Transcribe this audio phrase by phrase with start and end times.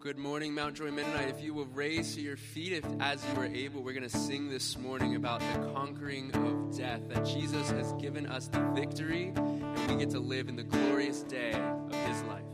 [0.00, 1.28] Good morning, Mount Joy Mennonite.
[1.28, 4.18] If you will raise to your feet if, as you are able, we're going to
[4.18, 9.30] sing this morning about the conquering of death, that Jesus has given us the victory,
[9.36, 12.49] and we get to live in the glorious day of his life.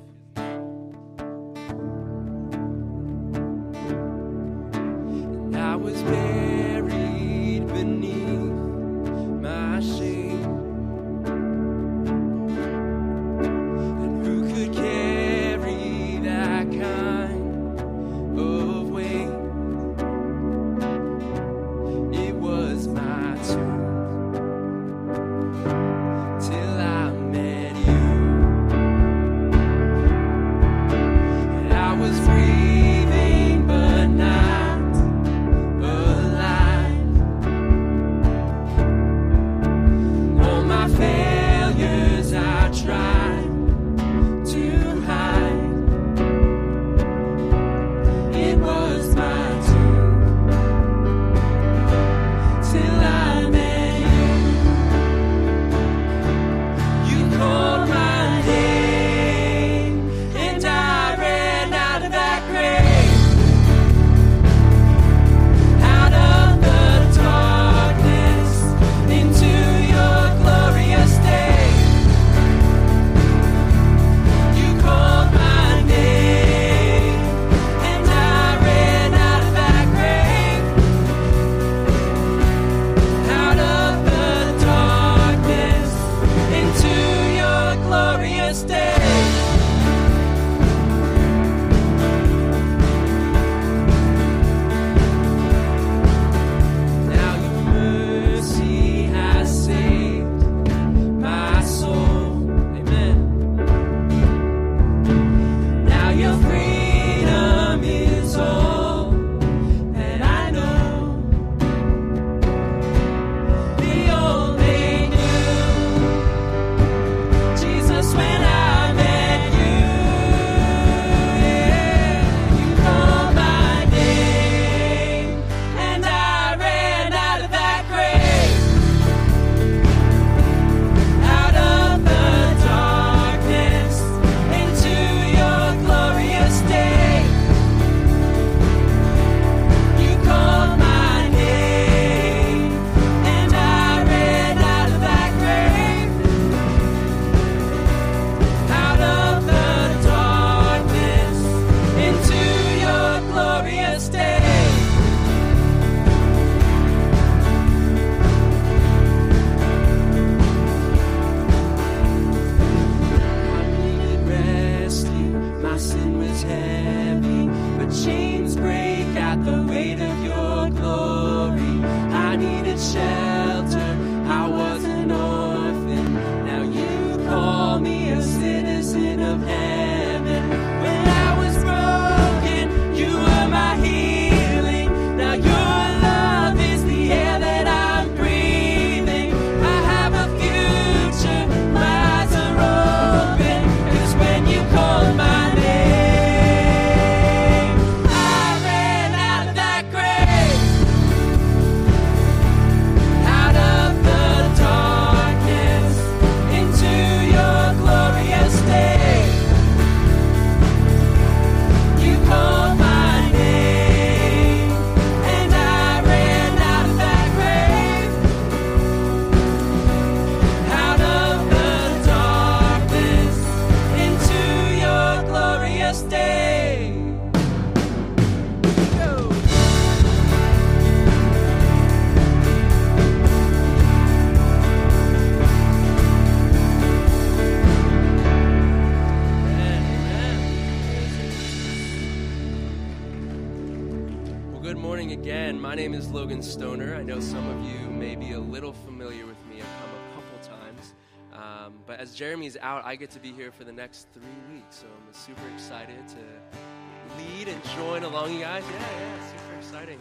[252.86, 254.76] I get to be here for the next three weeks.
[254.76, 258.62] So I'm super excited to lead and join along, you guys.
[258.70, 259.98] Yeah, yeah, super exciting.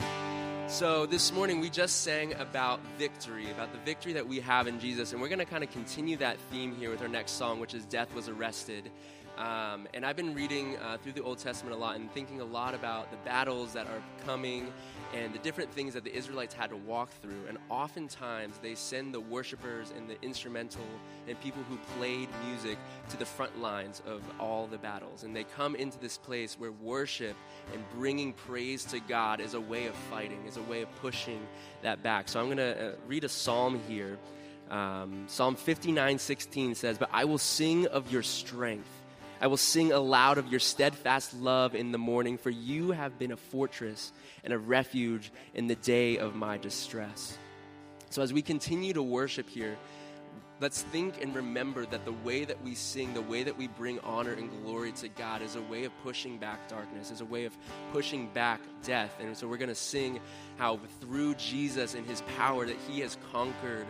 [0.68, 4.80] So this morning we just sang about victory, about the victory that we have in
[4.80, 5.14] Jesus.
[5.14, 7.74] And we're going to kind of continue that theme here with our next song, which
[7.74, 8.92] is Death Was Arrested.
[9.38, 12.46] Um, and I've been reading uh, through the Old Testament a lot and thinking a
[12.46, 14.72] lot about the battles that are coming
[15.14, 17.46] and the different things that the Israelites had to walk through.
[17.50, 20.86] And oftentimes they send the worshipers and the instrumental
[21.28, 22.78] and people who played music
[23.10, 25.24] to the front lines of all the battles.
[25.24, 27.36] And they come into this place where worship
[27.74, 31.46] and bringing praise to God is a way of fighting, is a way of pushing
[31.82, 32.30] that back.
[32.30, 34.18] So I'm going to uh, read a psalm here.
[34.70, 38.90] Um, psalm 59 16 says, But I will sing of your strength.
[39.42, 43.32] I will sing aloud of your steadfast love in the morning, for you have been
[43.32, 47.38] a fortress and a refuge in the day of my distress.
[48.10, 49.76] So, as we continue to worship here,
[50.62, 54.00] let's think and remember that the way that we sing, the way that we bring
[54.00, 57.44] honor and glory to God is a way of pushing back darkness, is a way
[57.44, 57.58] of
[57.92, 59.14] pushing back death.
[59.20, 60.22] And so, we're going to sing
[60.56, 63.86] how through Jesus and his power that he has conquered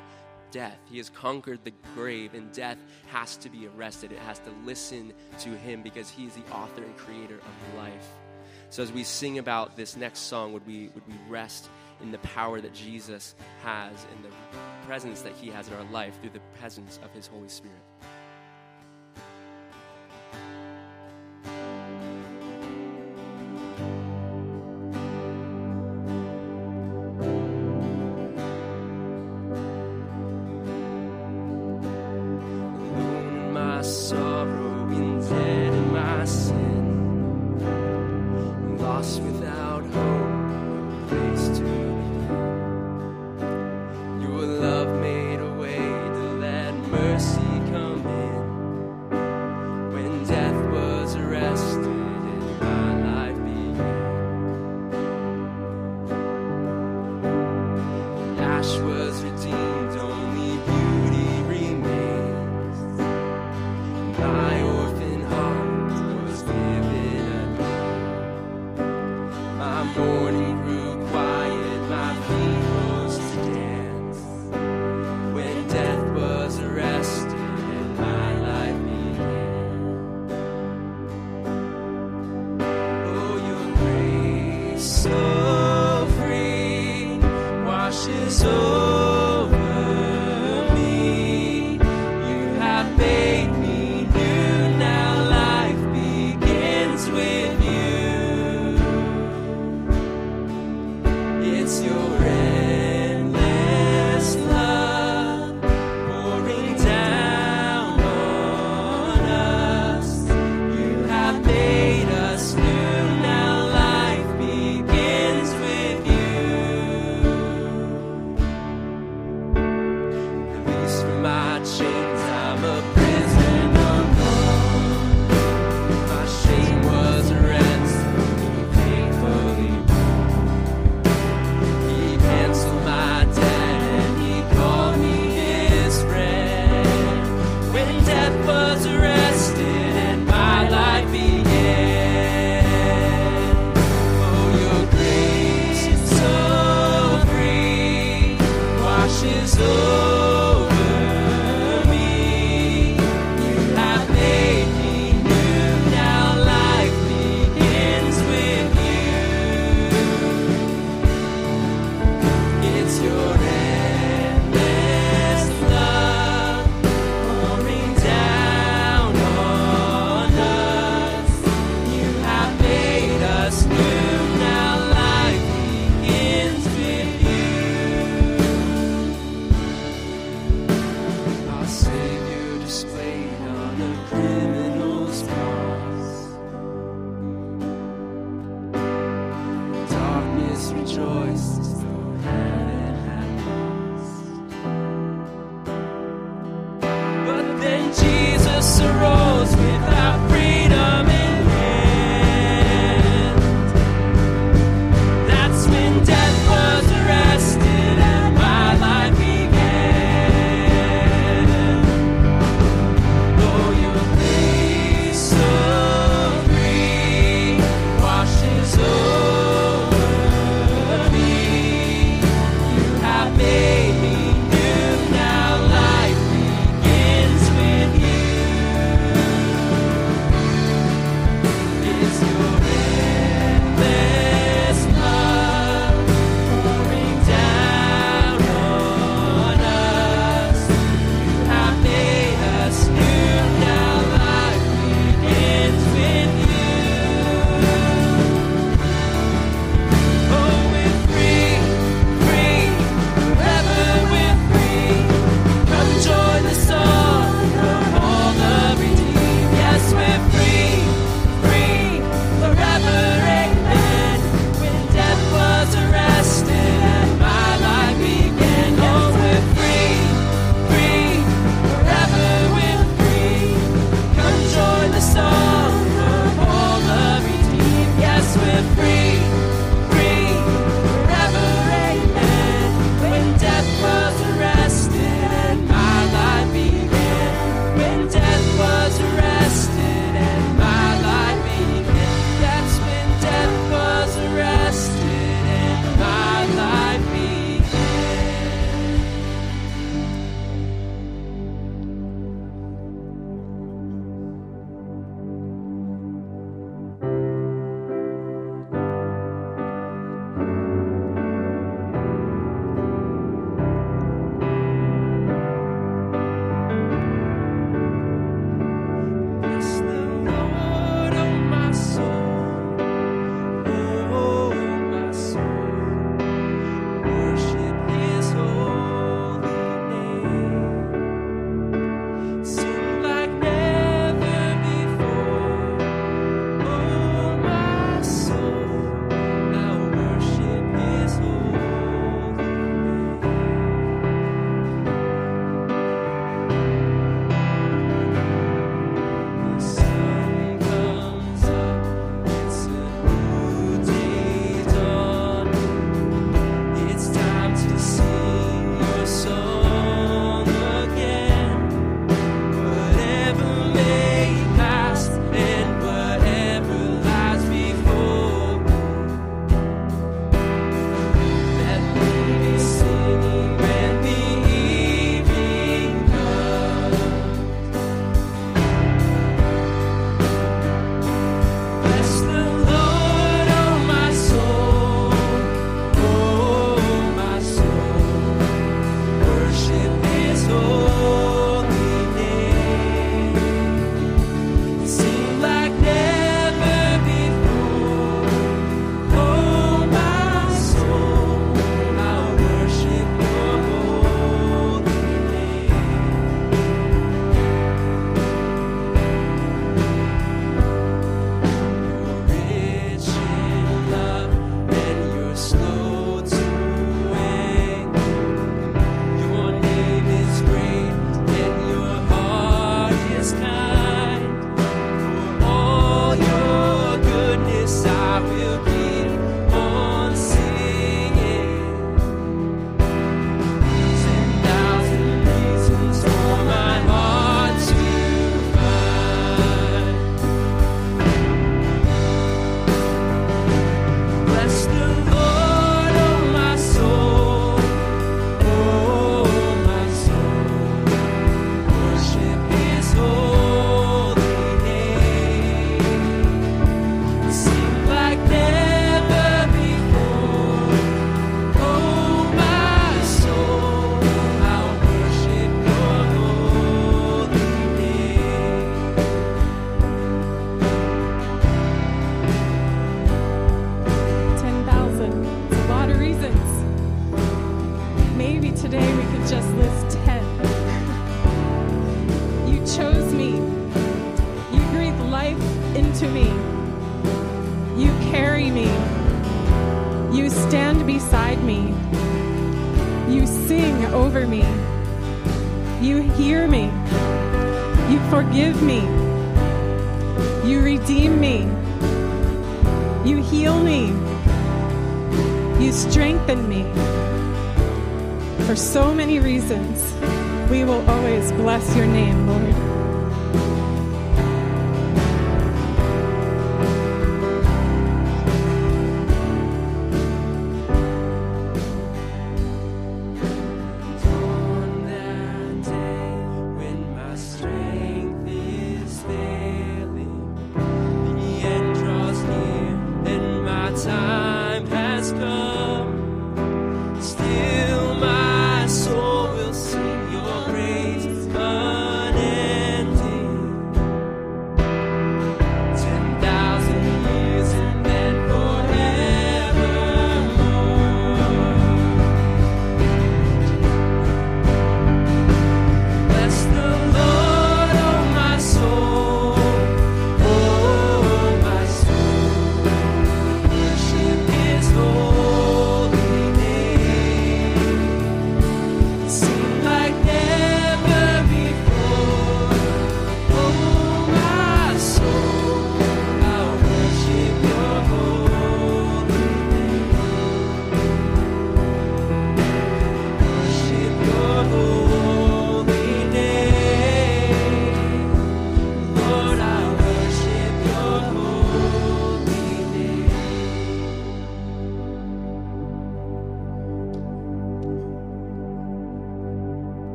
[0.56, 0.80] death.
[0.90, 4.13] He has conquered the grave, and death has to be arrested.
[4.13, 8.07] It has to listen to him because he is the author and creator of life.
[8.69, 11.68] So as we sing about this next song, would we would we rest
[12.02, 14.31] in the power that Jesus has and the
[14.88, 17.75] presence that he has in our life through the presence of his Holy Spirit?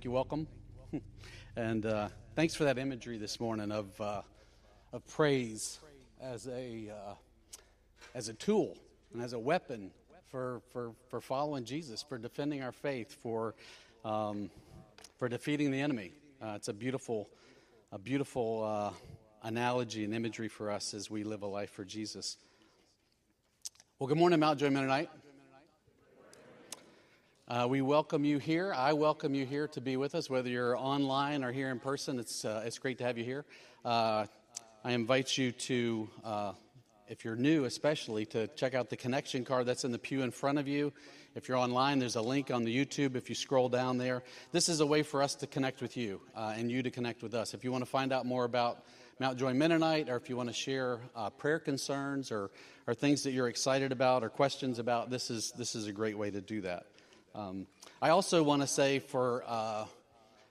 [0.00, 0.46] Thank you, welcome.
[1.56, 4.22] and uh, thanks for that imagery this morning of, uh,
[4.94, 5.78] of praise
[6.22, 7.12] as a, uh,
[8.14, 8.78] as a tool
[9.12, 9.90] and as a weapon
[10.30, 13.54] for, for, for following Jesus, for defending our faith, for,
[14.02, 14.48] um,
[15.18, 16.14] for defeating the enemy.
[16.40, 17.28] Uh, it's a beautiful,
[17.92, 18.90] a beautiful uh,
[19.42, 22.38] analogy and imagery for us as we live a life for Jesus.
[23.98, 25.10] Well, good morning, Mount Joy Mennonite.
[27.50, 28.72] Uh, we welcome you here.
[28.72, 32.20] I welcome you here to be with us, whether you're online or here in person.
[32.20, 33.44] It's, uh, it's great to have you here.
[33.84, 34.26] Uh,
[34.84, 36.52] I invite you to, uh,
[37.08, 40.30] if you're new especially, to check out the connection card that's in the pew in
[40.30, 40.92] front of you.
[41.34, 44.22] If you're online, there's a link on the YouTube if you scroll down there.
[44.52, 47.20] This is a way for us to connect with you uh, and you to connect
[47.20, 47.52] with us.
[47.52, 48.84] If you want to find out more about
[49.18, 52.52] Mount Joy Mennonite, or if you want to share uh, prayer concerns or,
[52.86, 56.16] or things that you're excited about or questions about, this is, this is a great
[56.16, 56.86] way to do that.
[57.34, 57.66] Um,
[58.02, 59.84] I also want to say for, uh,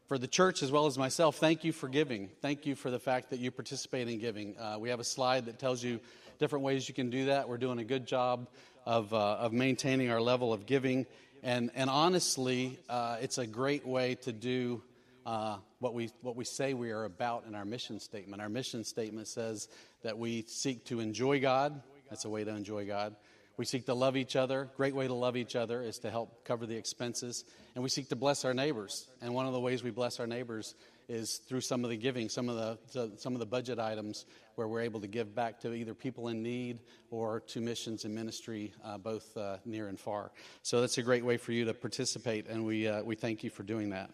[0.08, 2.30] for the church as well as myself, thank you for giving.
[2.42, 4.58] Thank you for the fact that you participate in giving.
[4.58, 6.00] Uh, we have a slide that tells you
[6.40, 7.50] different ways you can do that.
[7.50, 8.48] We're doing a good job
[8.86, 11.06] of, uh, of maintaining our level of giving.
[11.44, 14.82] And, and honestly, uh, it's a great way to do
[15.26, 18.42] uh, what, we, what we say we are about in our mission statement.
[18.42, 19.68] Our mission statement says
[20.04, 21.82] that we seek to enjoy God.
[22.10, 23.16] That's a way to enjoy God.
[23.60, 24.70] We seek to love each other.
[24.78, 27.44] Great way to love each other is to help cover the expenses.
[27.76, 29.10] And we seek to bless our neighbors.
[29.22, 30.76] And one of the ways we bless our neighbors
[31.10, 34.66] is through some of the giving, some of the, some of the budget items where
[34.66, 36.80] we're able to give back to either people in need
[37.12, 40.32] or to missions and ministry, uh, both uh, near and far.
[40.64, 43.50] So that's a great way for you to participate, and we, uh, we thank you
[43.50, 44.10] for doing that.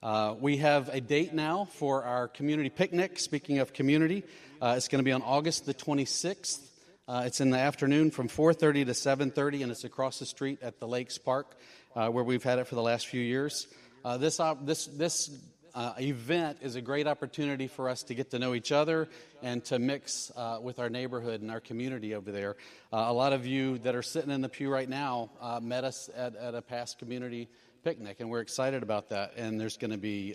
[0.00, 3.18] Uh, we have a date now for our community picnic.
[3.18, 4.22] Speaking of community,
[4.62, 6.60] uh, it's going to be on August the 26th.
[7.08, 10.80] Uh, it's in the afternoon from 4:30 to 7:30, and it's across the street at
[10.80, 11.56] the Lakes Park,
[11.94, 13.68] uh, where we've had it for the last few years.
[14.04, 15.30] Uh, this op- this this
[15.76, 19.08] uh, event is a great opportunity for us to get to know each other
[19.40, 22.56] and to mix uh, with our neighborhood and our community over there.
[22.92, 25.30] Uh, a lot of you that are sitting in the pew right now
[25.62, 27.48] met us at, at a past community
[27.84, 29.34] picnic, and we're excited about that.
[29.36, 30.34] And there's going to be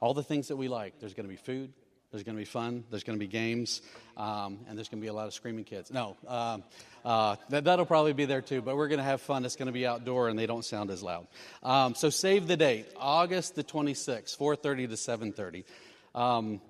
[0.00, 1.00] all the things that we like.
[1.00, 1.72] There's going to be food,
[2.10, 2.82] There's going to be fun.
[2.90, 3.82] There's going to be games,
[4.16, 5.92] um, and there's going to be a lot of screaming kids.
[5.92, 6.64] No, um,
[7.04, 8.62] uh, that, that'll probably be there too.
[8.62, 9.44] But we're going to have fun.
[9.44, 11.28] It's going to be outdoor, and they don't sound as loud.
[11.62, 15.64] Um, so save the date, August the 26th, 4:30 to 7:30.
[16.12, 16.60] Um,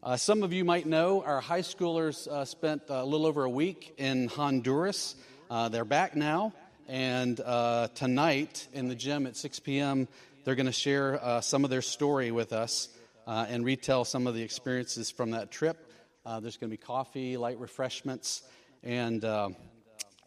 [0.00, 3.50] uh, some of you might know our high schoolers uh, spent a little over a
[3.50, 5.16] week in Honduras.
[5.50, 6.52] Uh, they're back now,
[6.86, 10.06] and uh, tonight in the gym at 6 p.m.,
[10.44, 12.90] they're going to share uh, some of their story with us
[13.26, 15.90] uh, and retell some of the experiences from that trip.
[16.24, 18.42] there's going to be coffee, light refreshments,
[18.82, 19.24] and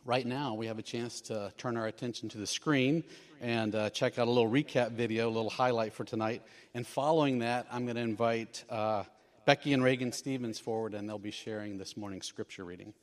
[0.07, 3.03] right now we have a chance to turn our attention to the screen
[3.41, 6.41] and uh, check out a little recap video, a little highlight for tonight.
[6.73, 9.03] And following that, I'm going to invite uh,
[9.45, 12.93] Becky and Reagan Stevens forward, and they'll be sharing this morning's scripture reading.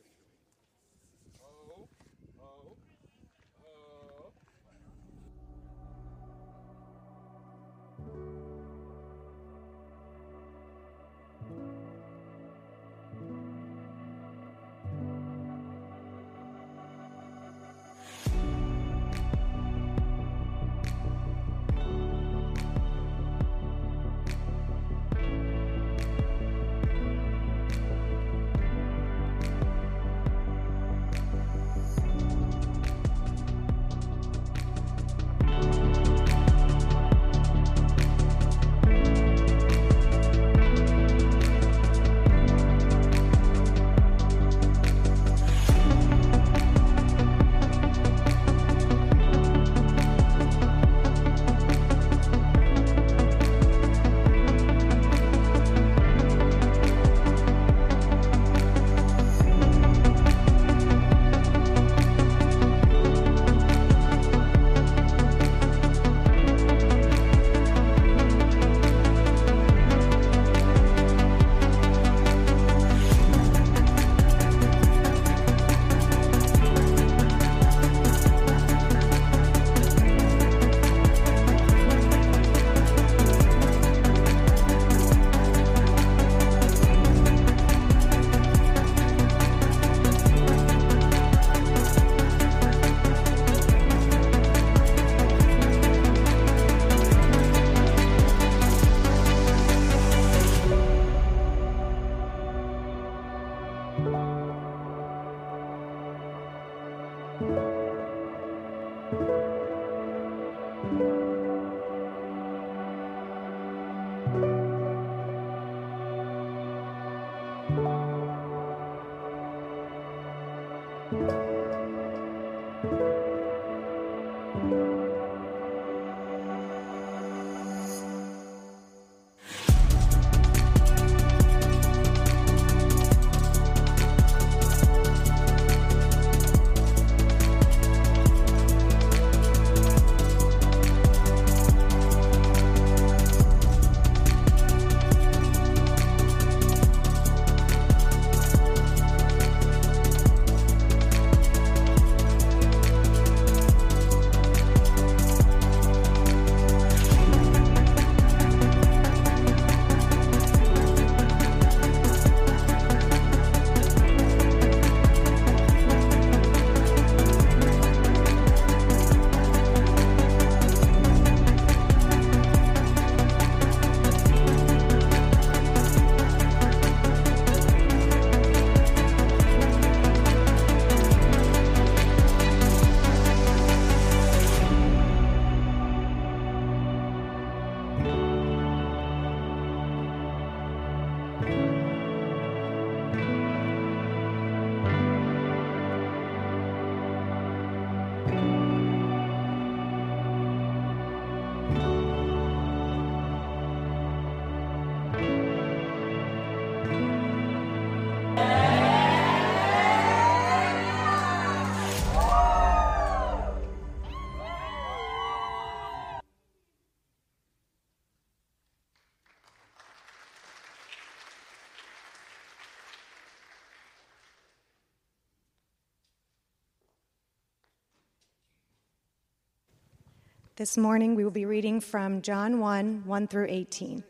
[230.65, 234.03] This morning we will be reading from John 1 1 through 18.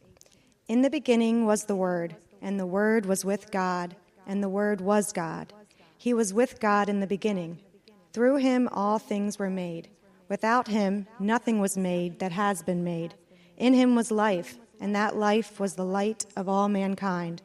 [0.68, 4.80] In the beginning was the Word, and the Word was with God, and the Word
[4.80, 5.52] was God.
[5.98, 7.58] He was with God in the beginning.
[8.12, 9.88] Through him all things were made.
[10.28, 13.14] Without him nothing was made that has been made.
[13.56, 17.42] In him was life, and that life was the light of all mankind.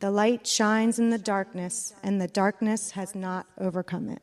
[0.00, 4.22] The light shines in the darkness, and the darkness has not overcome it.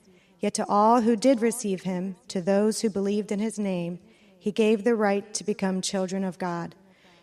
[0.41, 3.99] Yet to all who did receive him, to those who believed in his name,
[4.37, 6.73] he gave the right to become children of God.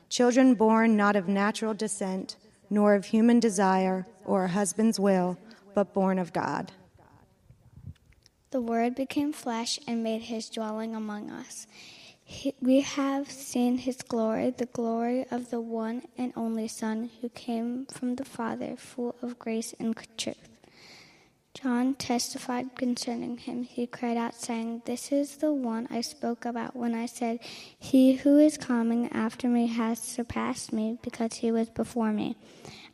[0.09, 2.37] Children born not of natural descent,
[2.71, 5.37] nor of human desire or a husband's will,
[5.75, 6.71] but born of God.
[8.51, 11.67] The Word became flesh and made his dwelling among us.
[12.25, 17.31] He, we have seen his glory, the glory of the one and only Son who
[17.31, 20.58] came from the Father, full of grace and truth.
[21.55, 23.65] John testified concerning him.
[23.65, 27.41] He cried out, saying, This is the one I spoke about when I said,
[27.79, 32.37] He who is coming after me has surpassed me, because he was before me.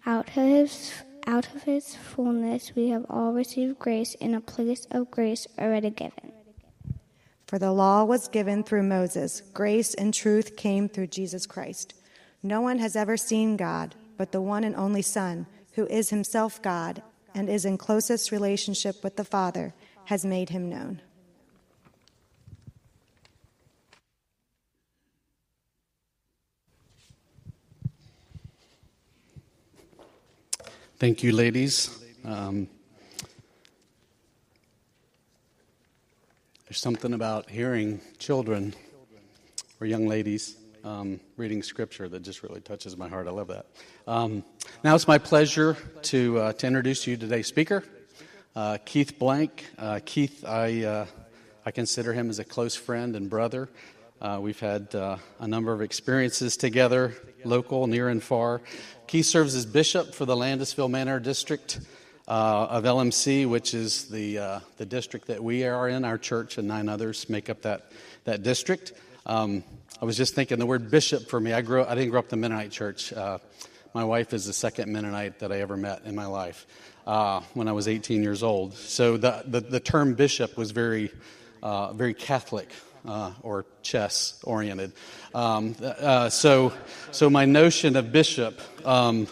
[0.06, 0.92] Out of his,
[1.26, 5.90] out of his fullness we have all received grace in a place of grace already
[5.90, 6.32] given.
[7.46, 11.94] For the law was given through Moses, grace and truth came through Jesus Christ.
[12.42, 16.62] No one has ever seen God, but the one and only Son, who is himself
[16.62, 17.02] God
[17.34, 19.74] and is in closest relationship with the Father,
[20.06, 21.00] has made him known.
[30.98, 31.98] Thank you, ladies.
[32.24, 32.68] Um,
[36.66, 38.74] there's something about hearing children
[39.80, 43.26] or young ladies um, reading scripture that just really touches my heart.
[43.26, 43.66] I love that.
[44.06, 44.44] Um,
[44.84, 47.82] now it's my pleasure to, uh, to introduce you today's speaker,
[48.54, 49.64] uh, Keith Blank.
[49.78, 51.06] Uh, Keith, I, uh,
[51.64, 53.70] I consider him as a close friend and brother.
[54.20, 58.60] Uh, we've had uh, a number of experiences together, local, near and far.
[59.06, 61.80] Keith serves as bishop for the Landisville Manor District
[62.28, 66.04] uh, of LMC, which is the, uh, the district that we are in.
[66.04, 67.90] Our church and nine others make up that,
[68.24, 68.92] that district.
[69.26, 69.64] Um,
[70.02, 71.52] I was just thinking the word bishop for me.
[71.52, 71.84] I grew.
[71.84, 73.12] I didn't grow up in the Mennonite church.
[73.12, 73.38] Uh,
[73.94, 76.66] my wife is the second Mennonite that I ever met in my life
[77.06, 78.74] uh, when I was 18 years old.
[78.74, 81.10] So the, the, the term bishop was very,
[81.62, 82.68] uh, very Catholic
[83.06, 84.92] uh, or chess oriented.
[85.34, 86.72] Um, uh, so,
[87.10, 89.28] so my notion of bishop um,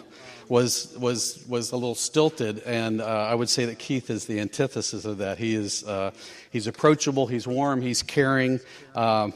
[0.47, 4.39] was, was, was a little stilted, and uh, I would say that Keith is the
[4.39, 5.37] antithesis of that.
[5.37, 6.11] He is, uh,
[6.51, 8.59] he's approachable, he's warm, he's caring.
[8.95, 9.33] Um,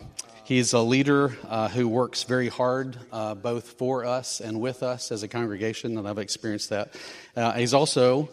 [0.47, 5.11] he's a leader uh, who works very hard, uh, both for us and with us
[5.11, 6.95] as a congregation, and I've experienced that.
[7.35, 8.29] Uh, he's also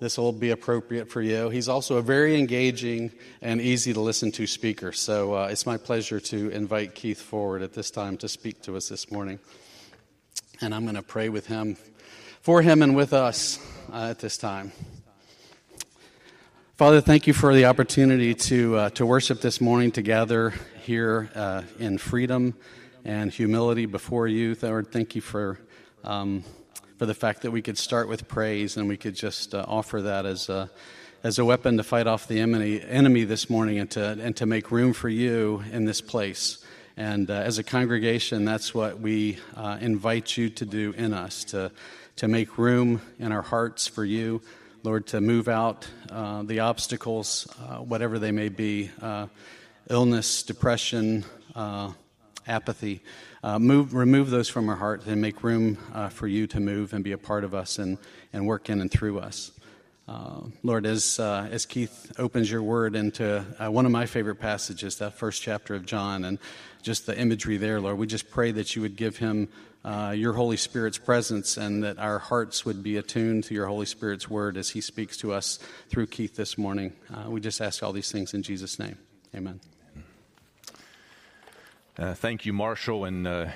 [0.00, 1.50] this will be appropriate for you.
[1.50, 3.10] He's also a very engaging
[3.42, 4.92] and easy to listen to speaker.
[4.92, 8.76] So uh, it's my pleasure to invite Keith forward at this time to speak to
[8.76, 9.40] us this morning.
[10.60, 11.76] And I'm going to pray with him,
[12.42, 13.58] for him, and with us
[13.92, 14.70] uh, at this time.
[16.78, 21.62] Father, thank you for the opportunity to, uh, to worship this morning together here uh,
[21.80, 22.54] in freedom
[23.04, 24.56] and humility before you.
[24.62, 25.58] Lord, thank you for.
[26.04, 26.44] Um,
[26.96, 30.02] for the fact that we could start with praise and we could just uh, offer
[30.02, 30.70] that as a,
[31.24, 34.46] as a weapon to fight off the enemy, enemy this morning and to, and to
[34.46, 36.64] make room for you in this place.
[36.96, 41.42] And uh, as a congregation, that's what we uh, invite you to do in us
[41.46, 41.72] to,
[42.16, 44.42] to make room in our hearts for you,
[44.84, 49.26] Lord, to move out uh, the obstacles, uh, whatever they may be uh,
[49.90, 51.24] illness, depression,
[52.46, 53.02] apathy.
[53.42, 56.92] Uh, move, remove those from our heart and make room uh, for you to move
[56.92, 57.98] and be a part of us and,
[58.32, 59.50] and work in and through us.
[60.06, 64.36] Uh, Lord, as, uh, as Keith opens your word into uh, one of my favorite
[64.36, 66.38] passages, that first chapter of John, and
[66.82, 69.48] just the imagery there, Lord, we just pray that you would give him
[69.84, 73.86] uh, your Holy Spirit's presence and that our hearts would be attuned to your Holy
[73.86, 76.92] Spirit's word as he speaks to us through Keith this morning.
[77.26, 78.98] we just ask all these things in Jesus' name.
[79.34, 79.60] Amen.
[81.98, 83.46] Uh, thank you, Marshall, and uh,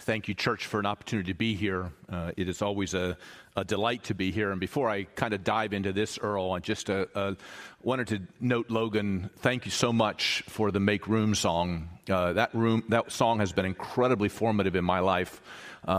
[0.00, 1.90] thank you, church, for an opportunity to be here.
[2.08, 3.16] Uh, it is always a,
[3.56, 4.50] a, delight to be here.
[4.50, 7.34] And before I kind of dive into this, Earl, I just uh, uh,
[7.82, 11.88] wanted to note, Logan, thank you so much for the Make Room song.
[12.08, 15.40] Uh, that room, that song has been incredibly formative in my life.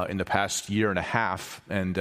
[0.09, 1.97] in the past year and a half, and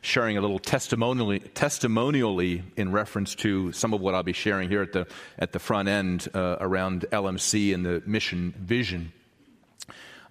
[0.00, 4.82] sharing a little testimonially, testimonially in reference to some of what I'll be sharing here
[4.82, 5.06] at the
[5.38, 9.12] at the front end around LMC and the mission vision.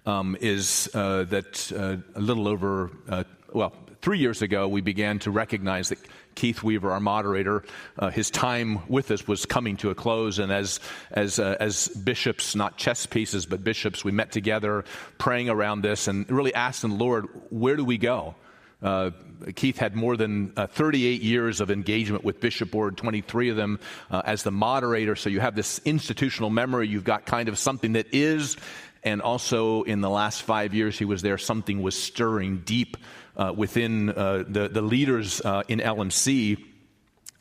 [0.06, 3.74] um, is uh, that uh, a little over, uh, well,
[4.06, 5.98] three years ago, we began to recognize that
[6.36, 7.64] Keith Weaver, our moderator,
[7.98, 10.38] uh, his time with us was coming to a close.
[10.38, 10.78] And as,
[11.10, 14.84] as, uh, as bishops, not chess pieces, but bishops, we met together
[15.18, 18.36] praying around this and really asking Lord, where do we go?
[18.80, 19.10] Uh,
[19.56, 23.80] Keith had more than uh, 38 years of engagement with Bishop Board, 23 of them
[24.12, 25.16] uh, as the moderator.
[25.16, 26.86] So you have this institutional memory.
[26.86, 28.56] You've got kind of something that is,
[29.02, 32.96] and also in the last five years he was there, something was stirring deep
[33.36, 36.62] uh, within uh, the, the leaders uh, in LMC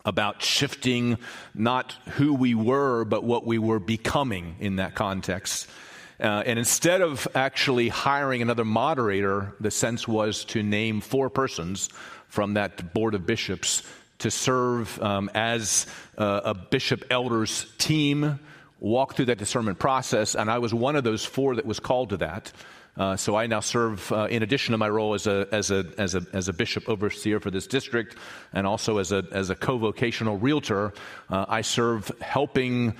[0.06, 1.18] about shifting
[1.54, 5.68] not who we were, but what we were becoming in that context.
[6.20, 11.90] Uh, and instead of actually hiring another moderator, the sense was to name four persons
[12.28, 13.84] from that board of bishops
[14.20, 15.88] to serve um, as
[16.18, 18.40] uh, a bishop elders team,
[18.80, 20.36] walk through that discernment process.
[20.36, 22.52] And I was one of those four that was called to that.
[22.98, 25.86] Uh, so I now serve, uh, in addition to my role as a, as, a,
[25.98, 28.16] as, a, as a bishop overseer for this district
[28.54, 30.94] and also as a, as a co vocational realtor,
[31.30, 32.96] uh, I serve helping,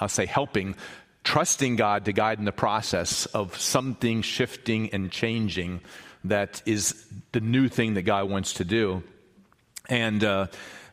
[0.00, 0.74] I'll say helping,
[1.22, 5.80] trusting God to guide in the process of something shifting and changing
[6.24, 9.02] that is the new thing that God wants to do.
[9.88, 10.24] And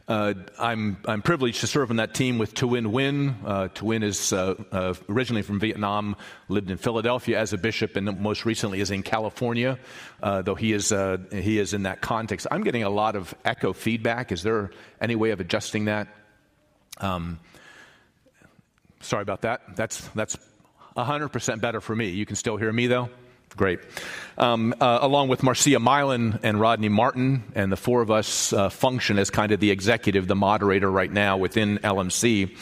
[0.09, 3.35] uh, I'm, I'm privileged to serve on that team with Tuyen Nguyen.
[3.45, 6.15] Uh, Tuyen is uh, uh, originally from Vietnam,
[6.47, 9.77] lived in Philadelphia as a bishop, and most recently is in California,
[10.23, 12.47] uh, though he is, uh, he is in that context.
[12.49, 14.31] I'm getting a lot of echo feedback.
[14.31, 16.07] Is there any way of adjusting that?
[16.97, 17.39] Um,
[19.01, 19.75] sorry about that.
[19.75, 20.35] That's, that's
[20.97, 22.09] 100% better for me.
[22.09, 23.09] You can still hear me, though?
[23.55, 23.79] Great.
[24.37, 28.69] Um, uh, along with Marcia Milan and Rodney Martin, and the four of us uh,
[28.69, 32.55] function as kind of the executive, the moderator right now within LMC.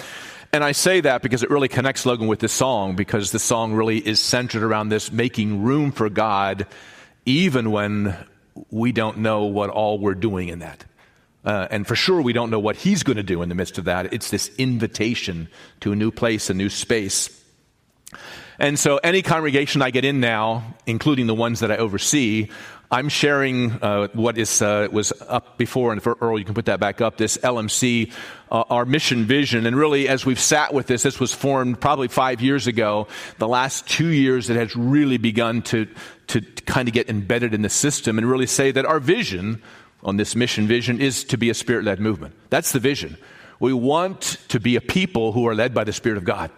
[0.54, 3.74] And I say that because it really connects Logan with this song, because the song
[3.74, 6.66] really is centered around this making room for God,
[7.26, 8.16] even when
[8.72, 10.84] we don't know what all we're doing in that.
[11.46, 13.78] Uh, and for sure, we don't know what He's going to do in the midst
[13.78, 14.14] of that.
[14.14, 15.48] It's this invitation
[15.82, 17.30] to a new place, a new space.
[18.60, 22.50] And so, any congregation I get in now, including the ones that I oversee,
[22.90, 26.66] I'm sharing uh, what is uh, was up before, and for Earl, you can put
[26.66, 27.18] that back up.
[27.18, 28.12] This LMC,
[28.50, 32.08] uh, our mission vision, and really, as we've sat with this, this was formed probably
[32.08, 33.08] five years ago.
[33.40, 35.88] The last two years, it has really begun to
[36.28, 39.62] to kind of get embedded in the system, and really say that our vision
[40.04, 42.36] on this mission vision is to be a spirit-led movement.
[42.50, 43.18] That's the vision.
[43.60, 46.52] We want to be a people who are led by the Spirit of God.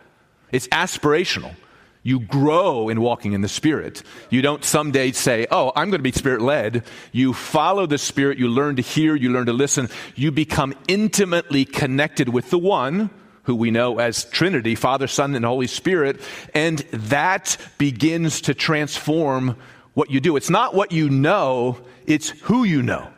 [0.51, 1.55] It's aspirational.
[2.01, 4.03] You grow in walking in the Spirit.
[4.29, 6.83] You don't someday say, Oh, I'm going to be Spirit led.
[7.11, 8.37] You follow the Spirit.
[8.37, 9.15] You learn to hear.
[9.15, 9.89] You learn to listen.
[10.15, 13.09] You become intimately connected with the one
[13.43, 16.21] who we know as Trinity, Father, Son, and Holy Spirit.
[16.53, 19.57] And that begins to transform
[19.93, 20.37] what you do.
[20.37, 23.09] It's not what you know, it's who you know.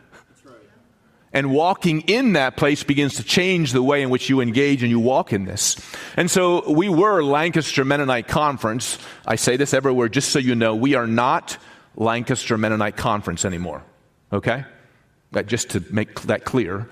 [1.34, 4.90] And walking in that place begins to change the way in which you engage and
[4.90, 5.78] you walk in this.
[6.18, 8.98] And so we were Lancaster Mennonite Conference.
[9.26, 11.58] I say this everywhere just so you know, we are not
[11.96, 13.84] Lancaster Mennonite Conference anymore.
[14.34, 14.66] Okay?
[15.46, 16.90] Just to make that clear.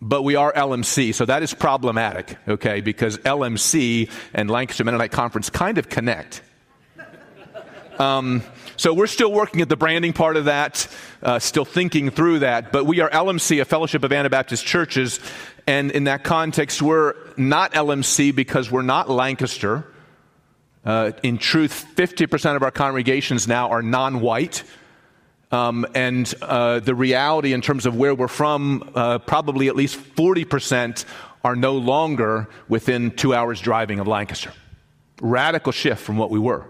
[0.00, 2.80] But we are LMC, so that is problematic, okay?
[2.80, 6.42] Because LMC and Lancaster Mennonite Conference kind of connect.
[7.98, 8.42] Um,
[8.78, 10.86] so we're still working at the branding part of that,
[11.20, 12.70] uh, still thinking through that.
[12.70, 15.18] But we are LMC, a Fellowship of Anabaptist Churches.
[15.66, 19.84] And in that context, we're not LMC because we're not Lancaster.
[20.84, 24.62] Uh, in truth, 50% of our congregations now are non white.
[25.50, 29.98] Um, and uh, the reality in terms of where we're from, uh, probably at least
[29.98, 31.04] 40%
[31.42, 34.52] are no longer within two hours driving of Lancaster.
[35.20, 36.64] Radical shift from what we were.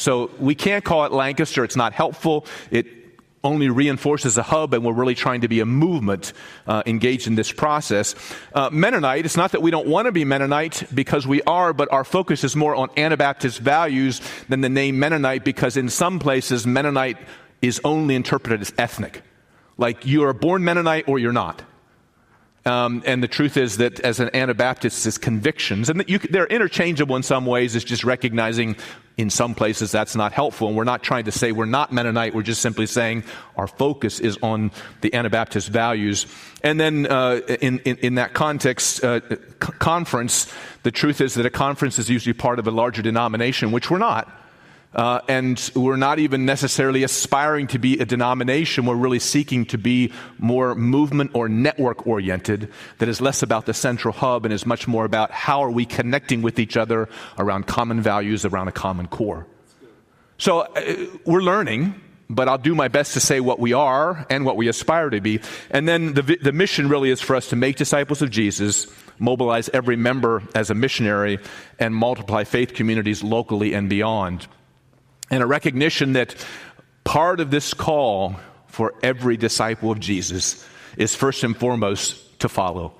[0.00, 1.62] So we can't call it Lancaster.
[1.62, 2.46] It's not helpful.
[2.70, 2.86] It
[3.44, 6.32] only reinforces a hub, and we're really trying to be a movement
[6.66, 8.14] uh, engaged in this process.
[8.54, 11.92] Uh, Mennonite, it's not that we don't want to be Mennonite because we are, but
[11.92, 16.66] our focus is more on Anabaptist values than the name Mennonite because in some places,
[16.66, 17.18] Mennonite
[17.60, 19.22] is only interpreted as ethnic.
[19.76, 21.62] Like you are born Mennonite or you're not.
[22.66, 27.16] Um, and the truth is that as an Anabaptist, it's convictions, and you, they're interchangeable
[27.16, 27.74] in some ways.
[27.74, 28.76] It's just recognizing
[29.16, 30.68] in some places that's not helpful.
[30.68, 32.34] And we're not trying to say we're not Mennonite.
[32.34, 33.24] We're just simply saying
[33.56, 36.26] our focus is on the Anabaptist values.
[36.62, 39.20] And then uh, in, in, in, that context, uh,
[39.58, 40.52] conference,
[40.82, 43.98] the truth is that a conference is usually part of a larger denomination, which we're
[43.98, 44.30] not.
[44.92, 48.86] Uh, and we're not even necessarily aspiring to be a denomination.
[48.86, 53.74] We're really seeking to be more movement or network oriented, that is less about the
[53.74, 57.68] central hub and is much more about how are we connecting with each other around
[57.68, 59.46] common values, around a common core.
[60.38, 61.94] So uh, we're learning,
[62.28, 65.20] but I'll do my best to say what we are and what we aspire to
[65.20, 65.40] be.
[65.70, 68.88] And then the, the mission really is for us to make disciples of Jesus,
[69.20, 71.38] mobilize every member as a missionary,
[71.78, 74.48] and multiply faith communities locally and beyond.
[75.30, 76.34] And a recognition that
[77.04, 80.66] part of this call for every disciple of Jesus
[80.96, 82.94] is first and foremost to follow,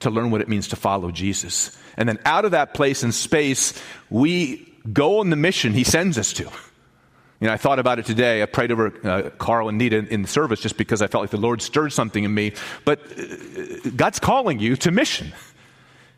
[0.00, 1.76] to learn what it means to follow Jesus.
[1.96, 3.80] And then out of that place and space,
[4.10, 6.44] we go on the mission he sends us to.
[6.44, 8.40] You know, I thought about it today.
[8.40, 11.30] I prayed over uh, Carl and Nita in the service just because I felt like
[11.30, 12.52] the Lord stirred something in me.
[12.84, 15.32] But uh, God's calling you to mission.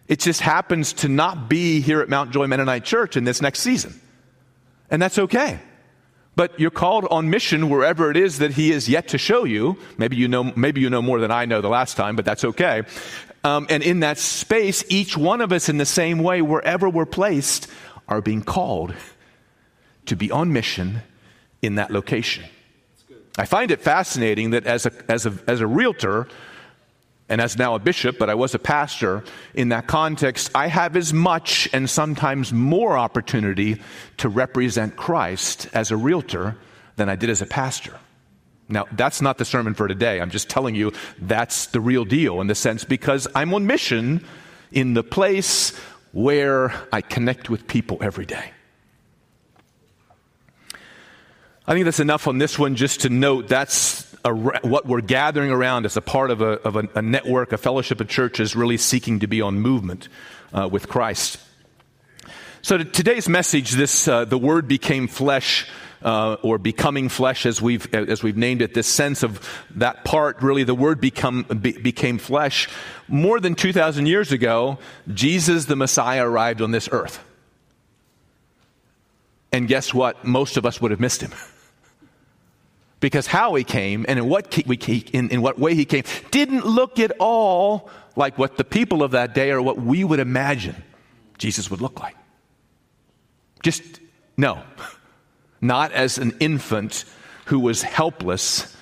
[0.06, 3.60] It just happens to not be here at Mount Joy Mennonite Church in this next
[3.60, 3.98] season.
[4.94, 5.58] And that's okay.
[6.36, 9.76] But you're called on mission wherever it is that He is yet to show you.
[9.98, 12.44] Maybe you know, maybe you know more than I know the last time, but that's
[12.44, 12.84] okay.
[13.42, 17.06] Um, and in that space, each one of us, in the same way, wherever we're
[17.06, 17.66] placed,
[18.06, 18.94] are being called
[20.06, 21.02] to be on mission
[21.60, 22.44] in that location.
[23.36, 26.28] I find it fascinating that as a, as a, as a realtor,
[27.28, 30.94] and as now a bishop, but I was a pastor, in that context, I have
[30.96, 33.80] as much and sometimes more opportunity
[34.18, 36.56] to represent Christ as a realtor
[36.96, 37.98] than I did as a pastor.
[38.68, 40.20] Now, that's not the sermon for today.
[40.20, 44.24] I'm just telling you that's the real deal in the sense because I'm on mission
[44.72, 45.76] in the place
[46.12, 48.52] where I connect with people every day.
[51.66, 55.84] I think that's enough on this one just to note that's what we're gathering around
[55.84, 59.20] as a part of, a, of a, a, network, a fellowship of churches really seeking
[59.20, 60.08] to be on movement
[60.52, 61.38] uh, with Christ.
[62.62, 65.68] So today's message, this uh, the Word became flesh.
[66.02, 69.40] Uh, or becoming flesh, as we've as we've named it, this sense of
[69.76, 70.42] that part.
[70.42, 72.68] Really, the word become be, became flesh.
[73.08, 74.76] More than two thousand years ago,
[75.14, 77.24] Jesus, the Messiah, arrived on this earth.
[79.50, 80.26] And guess what?
[80.26, 81.32] Most of us would have missed him.
[83.04, 86.98] because how he came and in what, in, in what way he came didn't look
[86.98, 90.74] at all like what the people of that day or what we would imagine
[91.36, 92.16] Jesus would look like.
[93.62, 94.00] Just
[94.38, 94.62] no,
[95.60, 97.04] not as an infant
[97.44, 98.74] who was helpless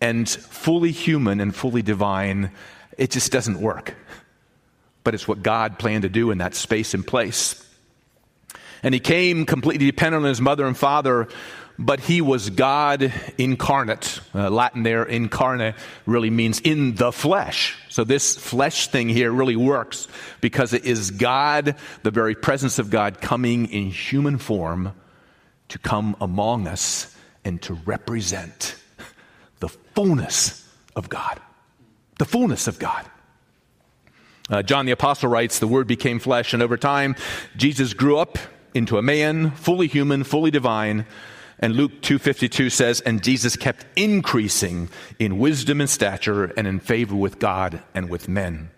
[0.00, 2.52] and fully human and fully divine.
[2.96, 3.96] It just doesn't work.
[5.02, 7.66] But it's what God planned to do in that space and place.
[8.84, 11.26] And he came completely dependent on his mother and father
[11.80, 14.20] but he was God incarnate.
[14.34, 15.74] Uh, Latin there, incarnate,
[16.04, 17.74] really means in the flesh.
[17.88, 20.06] So this flesh thing here really works
[20.42, 24.92] because it is God, the very presence of God, coming in human form
[25.68, 27.16] to come among us
[27.46, 28.76] and to represent
[29.60, 31.40] the fullness of God.
[32.18, 33.06] The fullness of God.
[34.50, 37.16] Uh, John the Apostle writes, The Word became flesh, and over time,
[37.56, 38.36] Jesus grew up
[38.74, 41.06] into a man, fully human, fully divine
[41.60, 44.88] and Luke 2:52 says, "And Jesus kept increasing
[45.18, 48.70] in wisdom and stature and in favor with God and with men."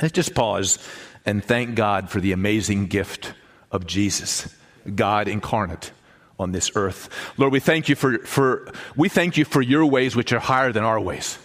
[0.00, 0.78] Let's just pause
[1.24, 3.34] and thank God for the amazing gift
[3.70, 4.48] of Jesus,
[4.94, 5.92] God incarnate
[6.38, 7.08] on this earth.
[7.36, 10.72] Lord, we thank you for, for we thank you for your ways which are higher
[10.72, 11.38] than our ways.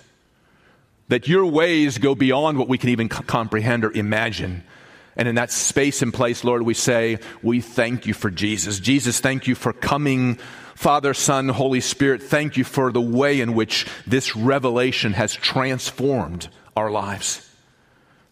[1.10, 4.64] That your ways go beyond what we can even comprehend or imagine.
[5.18, 8.80] And in that space and place, Lord, we say, we thank you for Jesus.
[8.80, 10.36] Jesus, thank you for coming.
[10.76, 16.50] Father, Son, Holy Spirit, thank you for the way in which this revelation has transformed
[16.76, 17.44] our lives.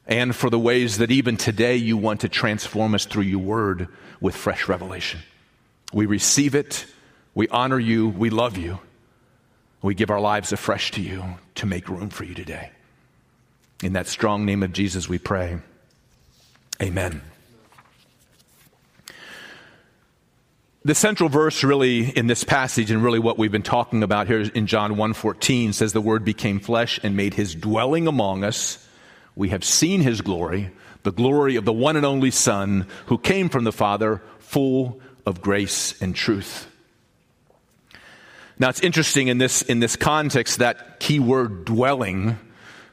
[0.05, 3.88] And for the ways that even today you want to transform us through your word
[4.21, 5.21] with fresh revelation.
[5.91, 6.86] We receive it.
[7.33, 8.09] We honor you.
[8.09, 8.77] We love you.
[9.81, 11.23] We give our lives afresh to you
[11.55, 12.69] to make room for you today.
[13.81, 15.57] In that strong name of Jesus, we pray.
[16.82, 17.21] Amen.
[20.84, 24.41] The central verse really in this passage and really what we've been talking about here
[24.41, 28.78] in John 1:14 says the word became flesh and made his dwelling among us.
[29.36, 30.69] We have seen his glory,
[31.01, 35.41] the glory of the one and only son who came from the Father, full of
[35.41, 36.67] grace and truth.
[38.59, 42.38] Now it's interesting in this in this context that key word dwelling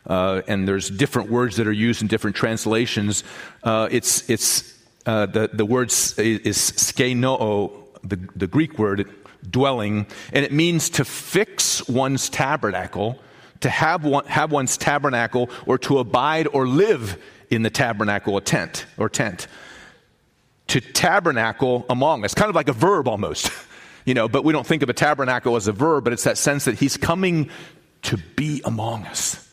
[0.06, 3.24] uh, and there's different words that are used in different translations.
[3.62, 4.74] Uh, it's it's
[5.06, 7.72] uh, the the word is, skenoo,
[8.02, 9.08] the the Greek word
[9.48, 13.18] dwelling, and it means to fix one's tabernacle,
[13.60, 18.40] to have one, have one's tabernacle, or to abide or live in the tabernacle, a
[18.40, 19.46] tent or tent.
[20.68, 23.50] To tabernacle among us, kind of like a verb almost.
[24.04, 26.38] you know, but we don't think of a tabernacle as a verb, but it's that
[26.38, 27.50] sense that he's coming
[28.02, 29.51] to be among us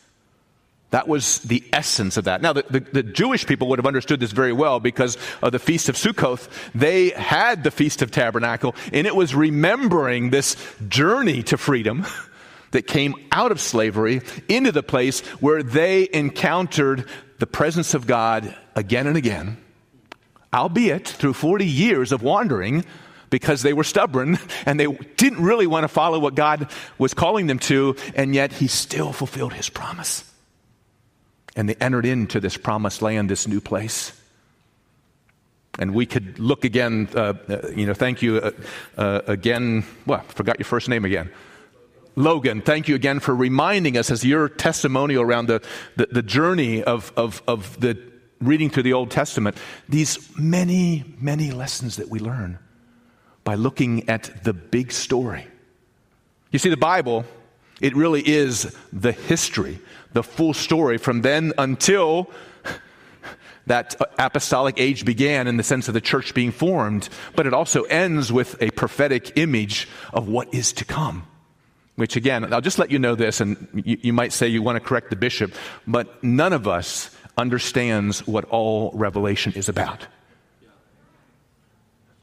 [0.90, 2.42] That was the essence of that.
[2.42, 5.60] Now, the, the, the, Jewish people would have understood this very well because of the
[5.60, 6.48] Feast of Sukkoth.
[6.74, 10.56] They had the Feast of Tabernacle, and it was remembering this
[10.88, 12.06] journey to freedom
[12.72, 18.54] that came out of slavery into the place where they encountered the presence of God
[18.74, 19.58] again and again,
[20.52, 22.84] albeit through 40 years of wandering
[23.30, 24.86] because they were stubborn and they
[25.16, 26.68] didn't really want to follow what God
[26.98, 30.24] was calling them to, and yet He still fulfilled His promise
[31.56, 34.12] and they entered into this promised land, this new place.
[35.78, 38.50] And we could look again, uh, uh, you know, thank you uh,
[38.96, 39.84] uh again.
[40.06, 41.30] Well, I forgot your first name again.
[42.16, 45.62] Logan, thank you again for reminding us as your testimonial around the,
[45.96, 47.98] the, the journey of, of, of the
[48.40, 49.56] reading through the Old Testament,
[49.88, 52.58] these many, many lessons that we learn
[53.44, 55.46] by looking at the big story.
[56.50, 57.24] You see, the Bible,
[57.80, 59.78] it really is the history
[60.12, 62.30] the full story from then until
[63.66, 67.84] that apostolic age began in the sense of the church being formed, but it also
[67.84, 71.26] ends with a prophetic image of what is to come.
[71.94, 74.76] Which, again, I'll just let you know this, and you, you might say you want
[74.76, 75.54] to correct the bishop,
[75.86, 80.06] but none of us understands what all Revelation is about.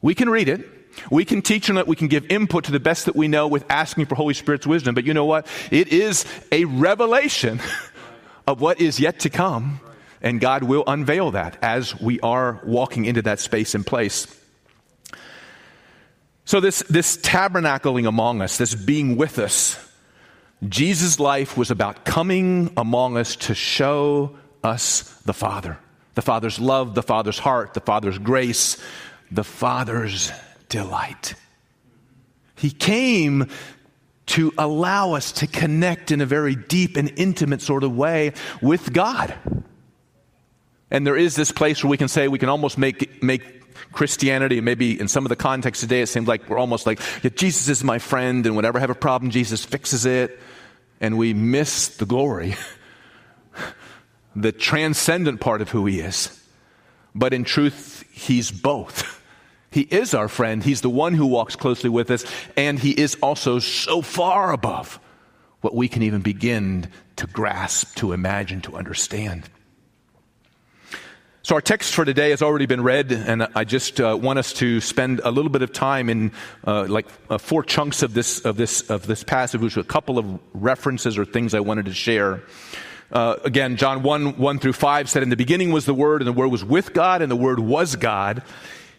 [0.02, 0.68] We can read it,
[1.12, 3.48] we can teach on it, we can give input to the best that we know
[3.48, 5.48] with asking for Holy Spirit's wisdom, but you know what?
[5.72, 7.60] It is a revelation
[8.48, 9.80] of what is yet to come,
[10.22, 14.28] and God will unveil that as we are walking into that space and place.
[16.46, 19.78] So, this, this tabernacling among us, this being with us,
[20.68, 25.78] Jesus' life was about coming among us to show us the Father.
[26.16, 28.82] The Father's love, the Father's heart, the Father's grace,
[29.30, 30.32] the Father's
[30.70, 31.36] delight.
[32.56, 33.50] He came
[34.28, 38.92] to allow us to connect in a very deep and intimate sort of way with
[38.92, 39.34] God.
[40.92, 43.58] And there is this place where we can say we can almost make, make
[43.92, 47.30] Christianity, maybe in some of the context today, it seems like we're almost like, yeah,
[47.34, 50.40] Jesus is my friend, and whenever I have a problem, Jesus fixes it.
[51.00, 52.56] And we miss the glory,
[54.36, 56.44] the transcendent part of who he is.
[57.14, 59.14] But in truth, he's both.
[59.78, 60.64] He is our friend.
[60.64, 62.26] He's the one who walks closely with us,
[62.56, 65.00] and He is also so far above
[65.62, 69.48] what we can even begin to grasp, to imagine, to understand.
[71.44, 74.52] So, our text for today has already been read, and I just uh, want us
[74.54, 76.32] to spend a little bit of time in
[76.66, 80.18] uh, like uh, four chunks of this, of, this, of this passage, which a couple
[80.18, 82.42] of references or things I wanted to share.
[83.12, 86.28] Uh, again, John 1 1 through 5 said, In the beginning was the Word, and
[86.28, 88.42] the Word was with God, and the Word was God.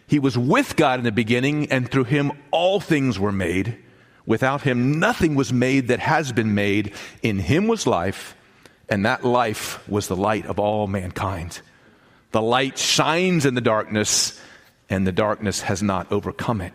[0.09, 3.77] He was with God in the beginning, and through him all things were made.
[4.25, 6.95] Without him, nothing was made that has been made.
[7.21, 8.35] In him was life,
[8.89, 11.61] and that life was the light of all mankind.
[12.31, 14.41] The light shines in the darkness,
[14.89, 16.73] and the darkness has not overcome it.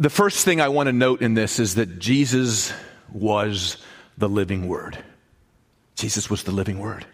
[0.00, 2.72] The first thing I want to note in this is that Jesus
[3.12, 3.76] was
[4.16, 4.96] the living word.
[5.96, 7.04] Jesus was the living word.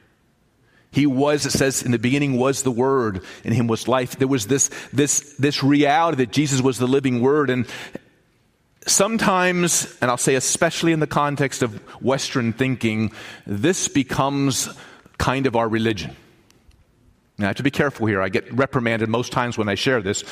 [0.95, 4.17] He was, it says in the beginning was the Word, in Him was life.
[4.17, 7.51] There was this, this, this reality that Jesus was the living Word.
[7.51, 7.67] And
[8.87, 13.11] sometimes, and I'll say especially in the context of Western thinking,
[13.45, 14.69] this becomes
[15.19, 16.15] kind of our religion.
[17.39, 18.23] Now, I have to be careful here.
[18.23, 20.23] I get reprimanded most times when I share this.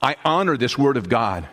[0.00, 1.48] I honor this Word of God,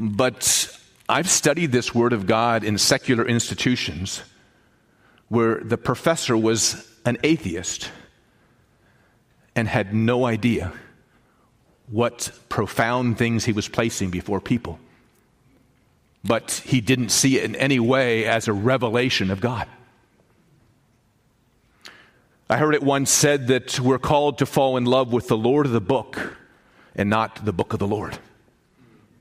[0.00, 0.76] but
[1.08, 4.24] I've studied this Word of God in secular institutions
[5.28, 7.90] where the professor was an atheist
[9.54, 10.72] and had no idea
[11.90, 14.78] what profound things he was placing before people.
[16.24, 19.66] But he didn't see it in any way as a revelation of God.
[22.50, 25.66] I heard it once said that we're called to fall in love with the Lord
[25.66, 26.36] of the book
[26.94, 28.18] and not the book of the Lord.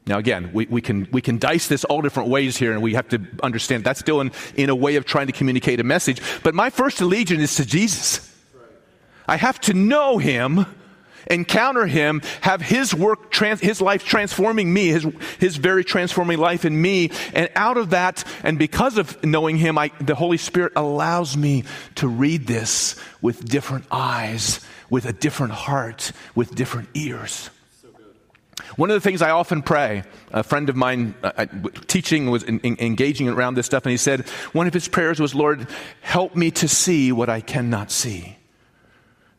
[0.08, 2.93] Now, again, we, we, can, we can dice this all different ways here, and we
[2.93, 6.22] have to understand that's still in, in a way of trying to communicate a message.
[6.43, 8.34] But my first allegiance is to Jesus.
[9.28, 10.66] I have to know him,
[11.30, 15.05] encounter him, have his work, trans, his life transforming me, his,
[15.39, 17.12] his very transforming life in me.
[17.34, 21.66] And out of that, and because of knowing him, I, the Holy Spirit allows me
[21.95, 27.49] to read this with different eyes, with a different heart, with different ears.
[28.76, 31.45] One of the things I often pray, a friend of mine uh,
[31.88, 35.20] teaching was in, in, engaging around this stuff, and he said one of his prayers
[35.20, 35.68] was, Lord,
[36.01, 38.38] help me to see what I cannot see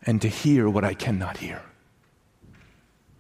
[0.03, 1.63] and to hear what I cannot hear.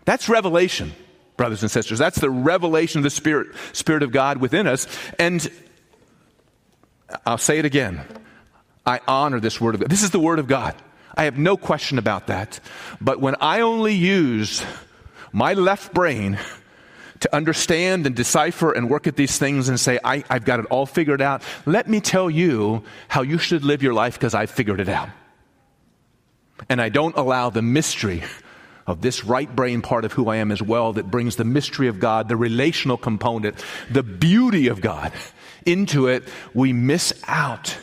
[0.04, 0.92] That's revelation,
[1.36, 1.98] brothers and sisters.
[1.98, 4.86] That's the revelation of the Spirit, Spirit of God within us.
[5.18, 5.50] And
[7.26, 8.00] I'll say it again.
[8.86, 9.90] I honor this word of God.
[9.90, 10.74] This is the word of God.
[11.14, 12.60] I have no question about that.
[13.00, 14.64] But when I only use
[15.32, 16.38] my left brain
[17.20, 20.66] to understand and decipher and work at these things and say, I, have got it
[20.66, 24.50] all figured out, let me tell you how you should live your life because I've
[24.50, 25.08] figured it out.
[26.68, 28.22] And I don't allow the mystery
[28.86, 31.88] of this right brain part of who I am as well that brings the mystery
[31.88, 35.12] of God, the relational component, the beauty of God
[35.66, 36.24] into it,
[36.54, 37.76] we miss out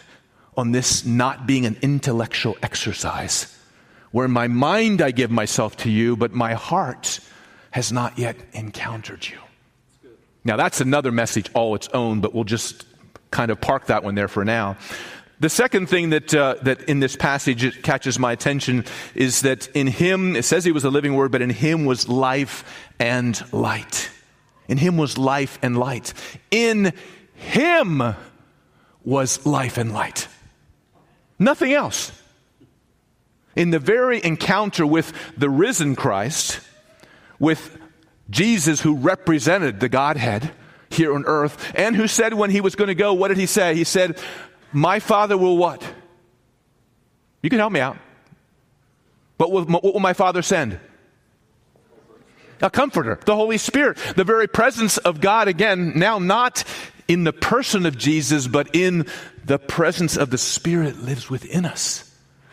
[0.58, 3.52] on this not being an intellectual exercise
[4.12, 7.20] where in my mind I give myself to you, but my heart
[7.76, 9.38] has not yet encountered you.
[10.46, 12.86] Now, that's another message all its own, but we'll just
[13.32, 14.78] kind of park that one there for now.
[15.42, 19.88] The second thing that, uh, that in this passage catches my attention is that in
[19.88, 22.64] him, it says he was a living word, but in him was life
[22.98, 24.10] and light.
[24.70, 26.14] In him was life and light.
[26.52, 26.94] In
[27.34, 28.16] him
[29.04, 30.30] was life and light.
[31.38, 32.14] Nothing else.
[33.54, 36.62] In the very encounter with the risen Christ,
[37.40, 37.78] with
[38.30, 40.52] Jesus who represented the Godhead
[40.90, 43.46] here on earth, and who said when he was going to go, what did he
[43.46, 43.76] say?
[43.76, 44.20] He said,
[44.72, 45.84] My Father will what?
[47.42, 47.98] You can help me out.
[49.38, 50.80] But what will my Father send?
[52.62, 56.64] A comforter, the Holy Spirit, the very presence of God again, now not
[57.08, 59.08] in the person of Jesus, but in
[59.44, 62.05] the presence of the Spirit lives within us.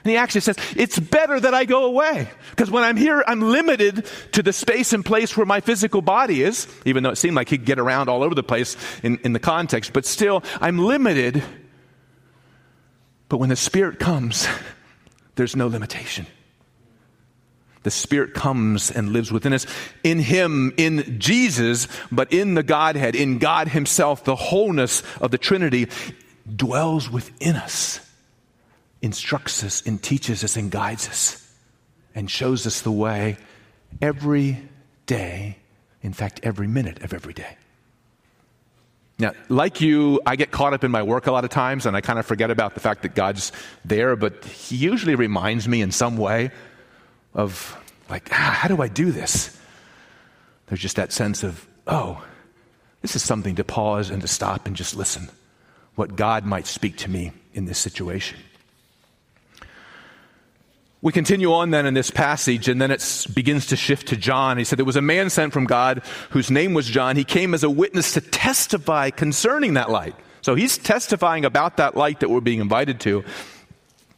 [0.04, 2.28] And he actually says, It's better that I go away.
[2.50, 6.42] Because when I'm here, I'm limited to the space and place where my physical body
[6.42, 9.32] is, even though it seemed like he'd get around all over the place in, in
[9.32, 11.42] the context, but still, I'm limited.
[13.28, 14.48] But when the Spirit comes,
[15.36, 16.26] there's no limitation.
[17.84, 19.66] The Spirit comes and lives within us.
[20.04, 25.38] In Him, in Jesus, but in the Godhead, in God Himself, the wholeness of the
[25.38, 25.88] Trinity
[26.54, 28.00] dwells within us,
[29.02, 31.52] instructs us and teaches us and guides us,
[32.14, 33.36] and shows us the way
[34.00, 34.62] every
[35.06, 35.56] day,
[36.02, 37.56] in fact, every minute of every day.
[39.18, 41.96] Now, like you, I get caught up in my work a lot of times and
[41.96, 43.52] I kind of forget about the fact that God's
[43.84, 46.50] there, but He usually reminds me in some way
[47.34, 47.76] of,
[48.08, 49.56] like, ah, how do I do this?
[50.66, 52.24] There's just that sense of, oh,
[53.00, 55.28] this is something to pause and to stop and just listen
[55.94, 58.38] what God might speak to me in this situation.
[61.02, 64.56] We continue on then in this passage, and then it begins to shift to John.
[64.56, 67.16] He said, There was a man sent from God whose name was John.
[67.16, 70.14] He came as a witness to testify concerning that light.
[70.42, 73.24] So he's testifying about that light that we're being invited to,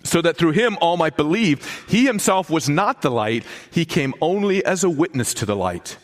[0.02, 1.86] so that through him all might believe.
[1.88, 5.96] He himself was not the light, he came only as a witness to the light.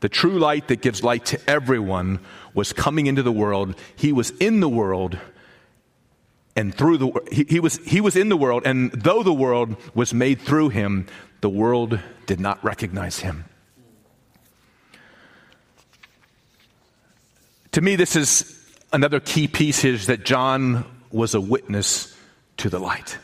[0.00, 2.18] The true light that gives light to everyone
[2.54, 3.76] was coming into the world.
[3.94, 5.16] He was in the world,
[6.56, 9.76] and through the he, he, was he was in the world, and though the world
[9.94, 11.06] was made through him,
[11.40, 13.44] the world did not recognize him.
[17.72, 18.56] To me, this is
[18.92, 22.16] another key piece is that John was a witness
[22.58, 23.18] to the light.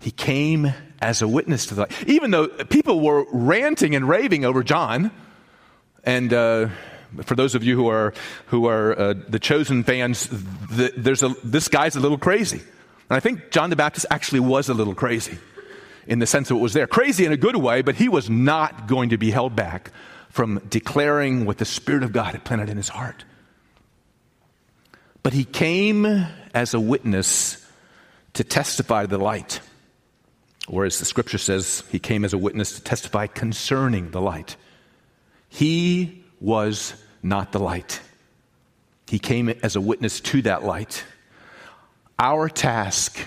[0.00, 0.72] He came
[1.02, 2.08] as a witness to the light.
[2.08, 5.10] Even though people were ranting and raving over John,
[6.02, 6.68] and uh,
[7.22, 8.14] for those of you who are
[8.46, 13.16] who are uh, the chosen fans, the, there's a, this guy's a little crazy, and
[13.16, 15.38] I think John the Baptist actually was a little crazy,
[16.06, 18.28] in the sense of what was there, crazy in a good way, but he was
[18.30, 19.90] not going to be held back
[20.30, 23.24] from declaring what the Spirit of God had planted in his heart.
[25.22, 26.06] But he came
[26.54, 27.66] as a witness
[28.34, 29.60] to testify the light.
[30.68, 34.56] Or as the scripture says, he came as a witness to testify concerning the light.
[35.48, 38.00] He was not the light.
[39.06, 41.04] He came as a witness to that light.
[42.18, 43.18] Our task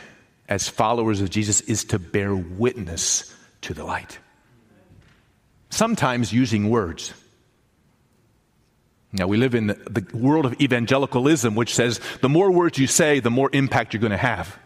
[0.47, 4.20] as followers of Jesus is to bear witness to the light.
[5.70, 7.14] Sometimes using words.
[9.11, 13.20] Now, we live in the world of evangelicalism, which says the more words you say,
[13.20, 14.57] the more impact you're going to have.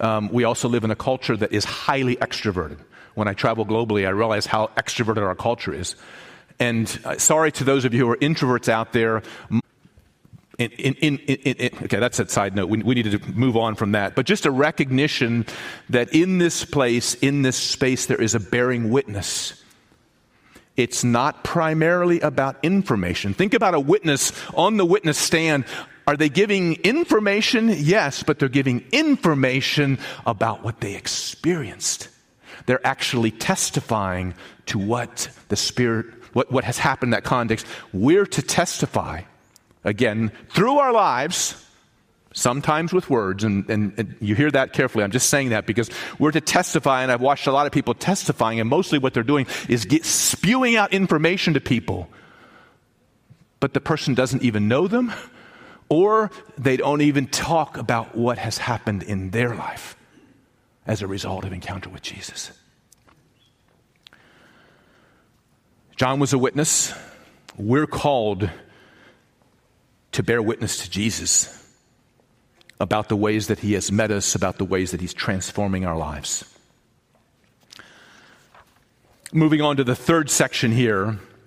[0.00, 2.78] Um, we also live in a culture that is highly extroverted.
[3.14, 5.96] When I travel globally, I realize how extroverted our culture is.
[6.62, 9.22] And uh, sorry to those of you who are introverts out there.
[10.60, 12.68] In, in, in, okay, that's a side note.
[12.68, 14.14] We, we need to move on from that.
[14.14, 15.44] But just a recognition
[15.90, 19.60] that in this place, in this space, there is a bearing witness.
[20.76, 23.34] It's not primarily about information.
[23.34, 25.64] Think about a witness on the witness stand.
[26.06, 27.70] Are they giving information?
[27.70, 32.08] Yes, but they're giving information about what they experienced.
[32.66, 34.34] They're actually testifying
[34.66, 37.66] to what the Spirit what, what has happened in that context.
[37.92, 39.22] We're to testify,
[39.84, 41.64] again, through our lives,
[42.34, 45.04] sometimes with words, and, and, and, you hear that carefully.
[45.04, 47.94] I'm just saying that because we're to testify, and I've watched a lot of people
[47.94, 52.08] testifying, and mostly what they're doing is get, spewing out information to people.
[53.60, 55.12] But the person doesn't even know them,
[55.88, 59.96] or they don't even talk about what has happened in their life
[60.86, 62.50] as a result of encounter with Jesus.
[66.02, 66.92] John was a witness.
[67.56, 68.50] We're called
[70.10, 71.64] to bear witness to Jesus
[72.80, 75.96] about the ways that He has met us, about the ways that He's transforming our
[75.96, 76.44] lives.
[79.32, 81.20] Moving on to the third section here.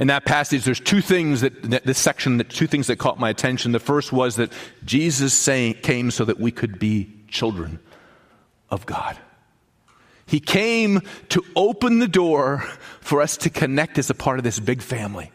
[0.00, 3.20] In that passage, there's two things that, that this section, that two things that caught
[3.20, 3.72] my attention.
[3.72, 4.50] The first was that
[4.84, 7.78] Jesus came so that we could be children
[8.70, 9.18] of God.
[10.26, 12.60] He came to open the door
[13.00, 15.30] for us to connect as a part of this big family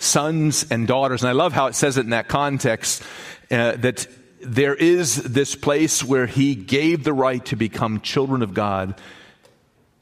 [0.00, 1.22] sons and daughters.
[1.22, 3.02] And I love how it says it in that context
[3.50, 4.06] uh, that
[4.40, 8.94] there is this place where he gave the right to become children of God.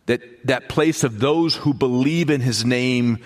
[0.07, 3.19] That, that place of those who believe in his name,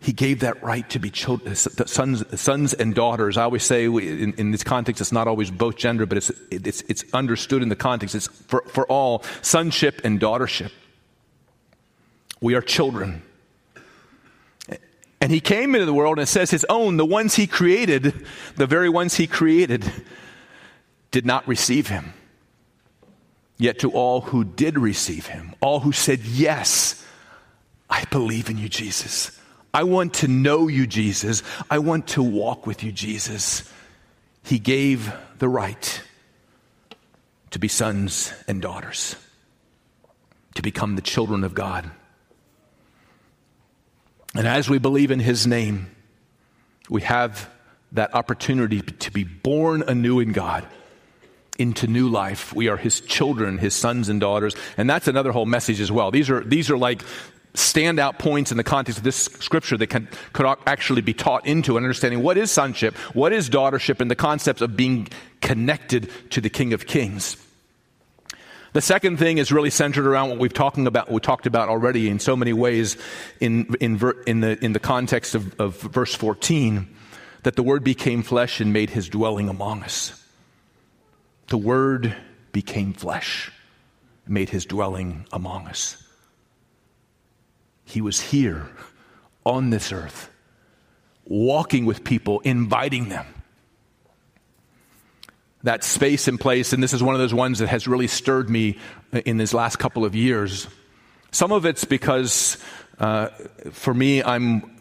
[0.00, 3.36] he gave that right to be children, sons, sons and daughters.
[3.36, 6.82] I always say in, in, this context, it's not always both gender, but it's, it's,
[6.82, 8.14] it's understood in the context.
[8.14, 10.70] It's for, for all sonship and daughtership.
[12.40, 13.22] We are children.
[15.20, 18.66] And he came into the world and says his own, the ones he created, the
[18.66, 19.90] very ones he created,
[21.10, 22.12] did not receive him.
[23.58, 27.04] Yet to all who did receive him, all who said, Yes,
[27.88, 29.30] I believe in you, Jesus.
[29.72, 31.42] I want to know you, Jesus.
[31.70, 33.70] I want to walk with you, Jesus.
[34.42, 36.02] He gave the right
[37.50, 39.16] to be sons and daughters,
[40.54, 41.90] to become the children of God.
[44.34, 45.90] And as we believe in His name,
[46.90, 47.48] we have
[47.92, 50.66] that opportunity to be born anew in God
[51.58, 52.54] into new life.
[52.54, 54.54] We are his children, his sons and daughters.
[54.76, 56.10] And that's another whole message as well.
[56.10, 57.02] These are, these are like
[57.54, 61.76] standout points in the context of this scripture that can, could actually be taught into
[61.76, 65.08] and understanding what is sonship, what is daughtership, and the concepts of being
[65.40, 67.36] connected to the King of Kings.
[68.74, 72.10] The second thing is really centered around what we've talking about, we talked about already
[72.10, 72.98] in so many ways
[73.40, 76.86] in, in, in, the, in the context of, of verse 14,
[77.44, 80.25] that the Word became flesh and made his dwelling among us.
[81.48, 82.14] The Word
[82.52, 83.52] became flesh,
[84.26, 86.02] made his dwelling among us.
[87.84, 88.68] He was here
[89.44, 90.30] on this earth,
[91.24, 93.26] walking with people, inviting them
[95.66, 98.48] that space and place, and this is one of those ones that has really stirred
[98.48, 98.78] me
[99.24, 100.68] in these last couple of years.
[101.32, 102.56] Some of it's because
[102.98, 103.28] uh,
[103.72, 104.75] for me, I'm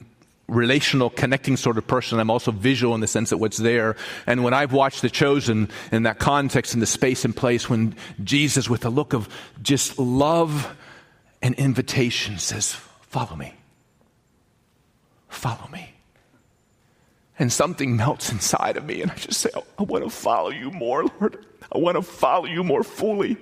[0.48, 2.20] relational, connecting sort of person.
[2.20, 3.96] I'm also visual in the sense that what's there.
[4.28, 7.96] And when I've watched The Chosen in that context, in the space and place, when
[8.24, 9.30] Jesus, with a look of
[9.62, 10.76] just love
[11.42, 13.54] and invitation, says, Follow me.
[15.30, 15.96] Follow me
[17.38, 20.72] and something melts inside of me, and I just say, I want to follow you
[20.72, 21.46] more, Lord.
[21.72, 23.38] I want to follow you more fully.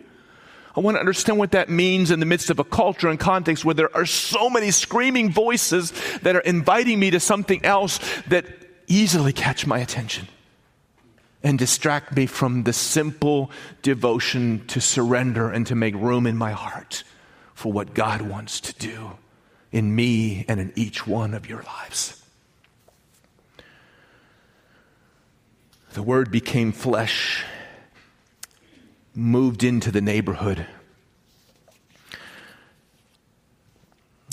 [0.76, 3.64] I want to understand what that means in the midst of a culture and context
[3.64, 5.94] where there are so many screaming voices
[6.24, 8.46] that are inviting me to something else that
[8.88, 10.28] easily catch my attention
[11.44, 13.52] and distract me from the simple
[13.82, 17.04] devotion to surrender and to make room in my heart
[17.54, 19.12] for what God wants to do
[19.72, 22.24] in me and in each one of your lives.
[25.94, 27.44] The Word became flesh,
[29.16, 30.66] moved into the neighborhood.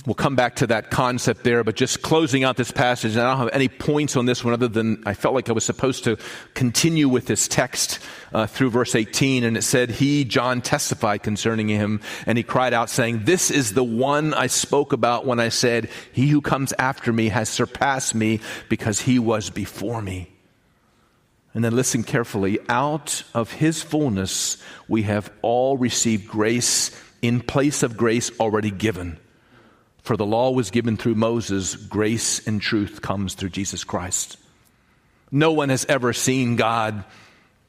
[0.07, 3.31] We'll come back to that concept there, but just closing out this passage, and I
[3.31, 6.05] don't have any points on this one other than I felt like I was supposed
[6.05, 6.17] to
[6.55, 7.99] continue with this text
[8.33, 9.45] uh, through verse 18.
[9.45, 13.75] And it said, He, John, testified concerning him, and he cried out, saying, This is
[13.75, 18.15] the one I spoke about when I said, He who comes after me has surpassed
[18.15, 20.31] me because he was before me.
[21.55, 22.59] And then listen carefully.
[22.69, 24.57] Out of his fullness,
[24.89, 29.19] we have all received grace in place of grace already given.
[30.03, 34.39] For the law was given through Moses, grace and truth comes through Jesus Christ.
[35.31, 37.05] No one has ever seen God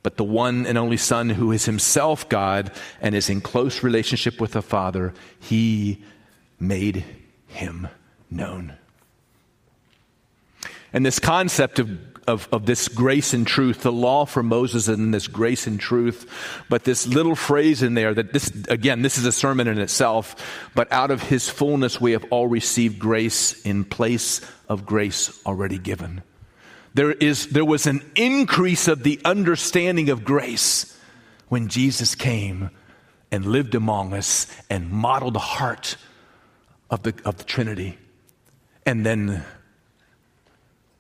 [0.04, 2.72] but the one and only Son who is himself God
[3.02, 5.14] and is in close relationship with the Father.
[5.40, 6.04] He
[6.60, 7.06] made
[7.48, 7.88] him
[8.30, 8.74] known.
[10.94, 11.90] And this concept of,
[12.32, 16.26] of, of, this grace and truth, the law for Moses and this grace and truth,
[16.70, 20.36] but this little phrase in there that this, again, this is a sermon in itself,
[20.74, 25.78] but out of his fullness we have all received grace in place of grace already
[25.78, 26.24] given.
[26.94, 30.98] There, is, there was an increase of the understanding of grace
[31.50, 32.72] when Jesus came
[33.32, 35.98] and lived among us and modeled the heart
[36.90, 37.98] of the, of the Trinity
[38.86, 39.44] and then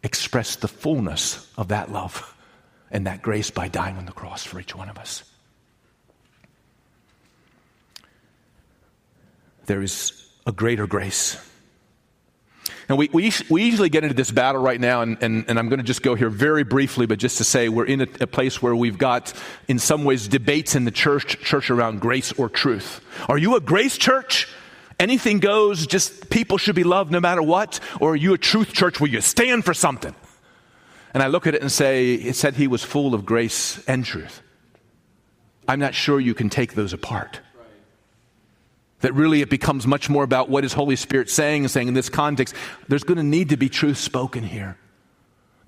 [0.03, 2.35] expressed the fullness of that love
[2.89, 5.23] and that grace by dying on the cross for each one of us.
[9.65, 11.37] There is a greater grace
[12.91, 15.69] and we, we, we usually get into this battle right now, and, and, and I'm
[15.69, 18.27] going to just go here very briefly, but just to say we're in a, a,
[18.27, 19.33] place where we've got,
[19.69, 22.99] in some ways, debates in the church, church around grace or truth.
[23.29, 24.49] Are you a grace church?
[25.01, 27.79] Anything goes, just people should be loved no matter what?
[27.99, 30.13] Or are you a truth church where you stand for something?
[31.15, 34.05] And I look at it and say, it said he was full of grace and
[34.05, 34.43] truth.
[35.67, 37.39] I'm not sure you can take those apart
[38.99, 41.95] that really it becomes much more about what is Holy Spirit saying and saying in
[41.95, 42.53] this context.
[42.87, 44.77] There's going to need to be truth spoken here.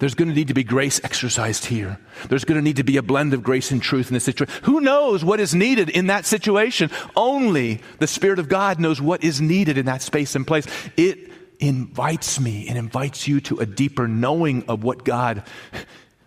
[0.04, 1.98] There's going to need to be grace exercised here.
[2.28, 4.54] There's going to need to be a blend of grace and truth in this situation.
[4.64, 6.92] Who knows what is needed in that situation?
[7.16, 10.68] Only the Spirit of God knows what is needed in that space and place.
[10.98, 11.32] It
[11.62, 15.44] invites me and invites you to a deeper knowing of what God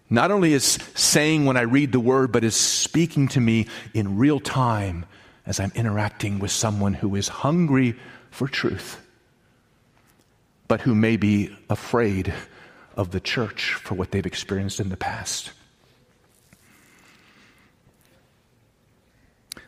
[0.08, 4.16] not only is saying when I read the word, but is speaking to me in
[4.16, 5.04] real time
[5.44, 7.94] as I'm interacting with someone who is hungry
[8.30, 9.06] for truth,
[10.66, 12.32] but who may be afraid
[12.96, 15.52] of the church for what they've experienced in the past.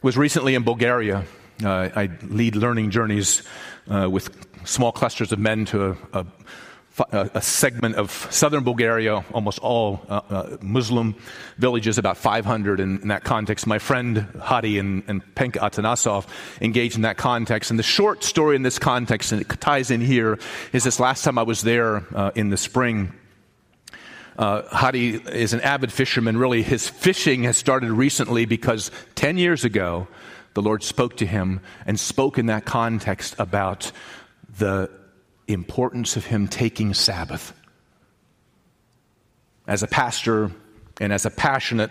[0.02, 1.24] was recently in Bulgaria.
[1.62, 3.42] Uh, I lead learning journeys
[3.90, 6.26] uh, with small clusters of men to a, a
[7.12, 11.14] a segment of southern Bulgaria, almost all uh, uh, Muslim
[11.56, 13.66] villages, about 500 in, in, that context.
[13.66, 16.26] My friend Hadi and, and Penka Atanasov
[16.60, 17.70] engaged in that context.
[17.70, 20.38] And the short story in this context, and it ties in here,
[20.72, 23.12] is this last time I was there uh, in the spring.
[24.36, 26.36] Uh, Hadi is an avid fisherman.
[26.36, 30.06] Really, his fishing has started recently because 10 years ago,
[30.54, 33.90] the Lord spoke to him and spoke in that context about
[34.58, 34.90] the
[35.48, 37.54] importance of him taking Sabbath.
[39.66, 40.50] As a pastor
[41.00, 41.90] and as a passionate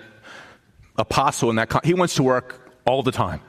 [0.98, 3.42] apostle in that, he wants to work all the time.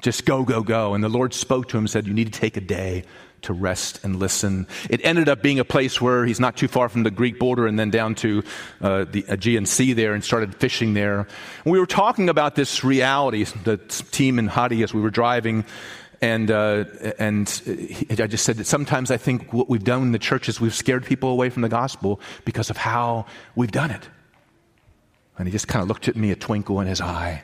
[0.00, 0.94] Just go, go, go.
[0.94, 3.04] And the Lord spoke to him and said, You need to take a day
[3.42, 4.66] to rest and listen.
[4.88, 7.66] It ended up being a place where he's not too far from the Greek border
[7.66, 8.42] and then down to
[8.80, 11.26] uh, the Aegean Sea there and started fishing there.
[11.64, 15.64] And we were talking about this reality, the team in Hadi as we were driving,
[16.22, 16.84] and, uh,
[17.18, 17.48] and
[18.10, 20.74] I just said that sometimes I think what we've done in the church is we've
[20.74, 24.08] scared people away from the gospel because of how we've done it.
[25.36, 27.42] And he just kind of looked at me, a twinkle in his eye.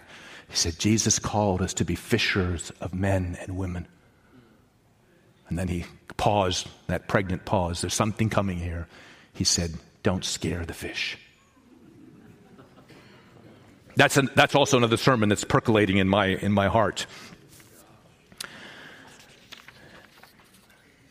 [0.48, 3.88] He said, Jesus called us to be fishers of men and women.
[5.48, 5.84] And then he
[6.16, 7.80] paused, that pregnant pause.
[7.80, 8.86] There's something coming here.
[9.32, 9.72] He said,
[10.04, 11.18] Don't scare the fish.
[13.96, 17.06] That's, an, that's also another sermon that's percolating in my, in my heart.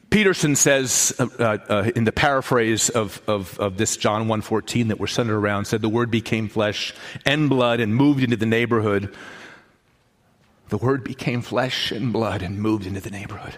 [0.09, 4.99] Peterson says uh, uh, uh, in the paraphrase of, of, of this John 1.14 that
[4.99, 6.93] we're centered around, said the word became flesh
[7.25, 9.13] and blood and moved into the neighborhood.
[10.69, 13.57] The word became flesh and blood and moved into the neighborhood.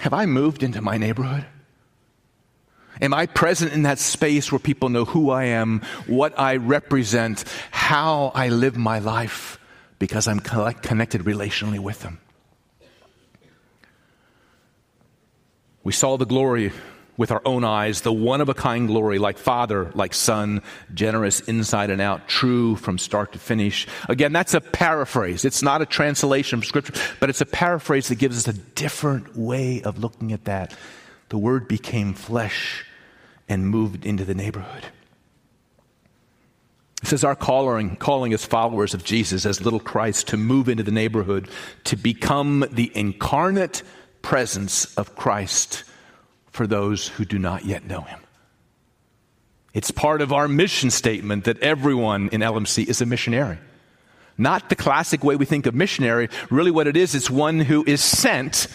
[0.00, 1.46] Have I moved into my neighborhood?
[3.00, 7.44] Am I present in that space where people know who I am, what I represent,
[7.70, 9.58] how I live my life?
[10.04, 12.20] Because I'm connected relationally with them.
[15.82, 16.72] We saw the glory
[17.16, 20.60] with our own eyes, the one of a kind glory, like Father, like Son,
[20.92, 23.86] generous inside and out, true from start to finish.
[24.06, 25.46] Again, that's a paraphrase.
[25.46, 29.34] It's not a translation from Scripture, but it's a paraphrase that gives us a different
[29.34, 30.76] way of looking at that.
[31.30, 32.84] The Word became flesh
[33.48, 34.84] and moved into the neighborhood.
[37.04, 40.82] It says our calling, calling as followers of Jesus, as little Christ, to move into
[40.82, 41.50] the neighborhood,
[41.84, 43.82] to become the incarnate
[44.22, 45.84] presence of Christ
[46.50, 48.20] for those who do not yet know him.
[49.74, 53.58] It's part of our mission statement that everyone in LMC is a missionary.
[54.38, 56.30] Not the classic way we think of missionary.
[56.48, 58.66] Really, what it is, it's one who is sent,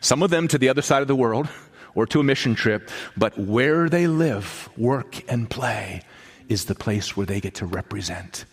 [0.00, 1.46] some of them to the other side of the world,
[1.94, 6.00] or to a mission trip, but where they live, work, and play
[6.48, 8.44] is the place where they get to represent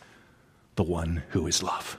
[0.76, 1.98] the one who is love.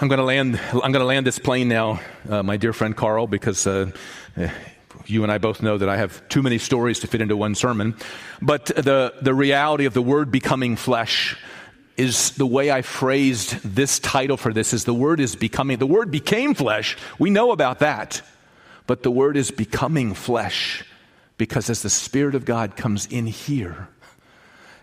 [0.00, 0.58] I'm going to land.
[0.72, 3.90] I'm going to land this plane now, uh, my dear friend Carl, because uh,
[5.04, 7.54] you and I both know that I have too many stories to fit into one
[7.54, 7.94] sermon.
[8.40, 11.36] But the the reality of the Word becoming flesh
[11.98, 14.72] is the way I phrased this title for this.
[14.72, 15.76] Is the Word is becoming.
[15.76, 16.96] The Word became flesh.
[17.18, 18.22] We know about that,
[18.86, 20.82] but the Word is becoming flesh
[21.40, 23.88] because as the Spirit of God comes in here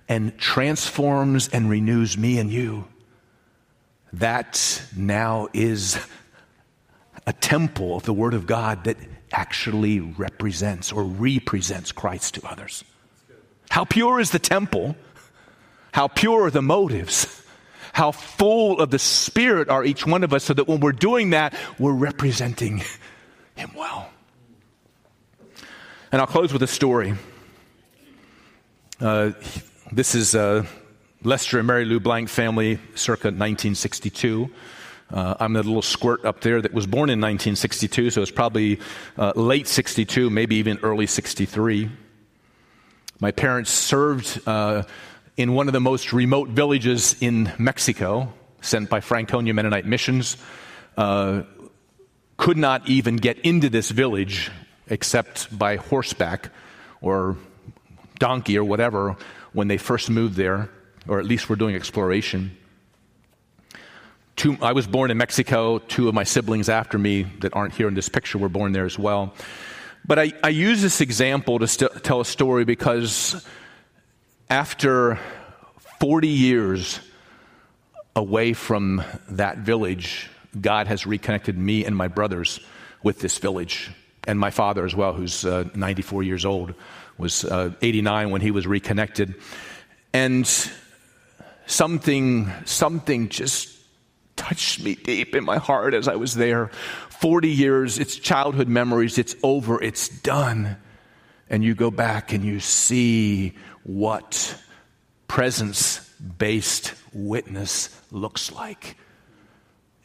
[0.09, 2.87] and transforms and renews me and you
[4.13, 6.03] that now is
[7.27, 8.97] a temple of the Word of God that
[9.31, 12.83] actually represents or represents Christ to others.
[13.69, 14.95] How pure is the temple?
[15.91, 17.43] How pure are the motives?
[17.93, 21.29] How full of the Spirit are each one of us so that when we're doing
[21.29, 22.81] that, we're representing
[23.55, 24.09] Him well.
[26.11, 27.13] And I'll close with a story.
[28.99, 29.31] Uh,
[29.91, 30.35] this is.
[30.35, 30.65] Uh,
[31.23, 34.49] Lester and Mary Lou Blank family, circa 1962.
[35.11, 38.79] Uh, I'm the little squirt up there that was born in 1962, so it's probably
[39.17, 41.89] uh, late 62, maybe even early 63.
[43.19, 44.83] My parents served uh,
[45.37, 48.31] in one of the most remote villages in Mexico,
[48.61, 50.37] sent by Franconia Mennonite Missions.
[50.95, 51.43] Uh,
[52.37, 54.51] could not even get into this village
[54.89, 56.49] except by horseback
[57.01, 57.37] or
[58.19, 59.15] donkey or whatever
[59.53, 60.69] when they first moved there
[61.07, 62.55] or at least we're doing exploration.
[64.35, 65.79] Two, I was born in Mexico.
[65.79, 68.85] Two of my siblings after me that aren't here in this picture were born there
[68.85, 69.33] as well.
[70.05, 73.45] But I, I use this example to st- tell a story because
[74.49, 75.19] after
[75.99, 76.99] 40 years
[78.15, 80.29] away from that village,
[80.59, 82.59] God has reconnected me and my brothers
[83.03, 83.91] with this village,
[84.27, 86.73] and my father as well, who's uh, 94 years old,
[87.17, 89.35] was uh, 89 when he was reconnected.
[90.13, 90.45] And
[91.65, 93.73] something, something just
[94.35, 96.67] touched me deep in my heart as I was there.
[97.09, 100.77] 40 years, it's childhood memories, it's over, it's done.
[101.49, 104.61] And you go back and you see what
[105.27, 105.99] presence
[106.37, 108.97] based witness looks like.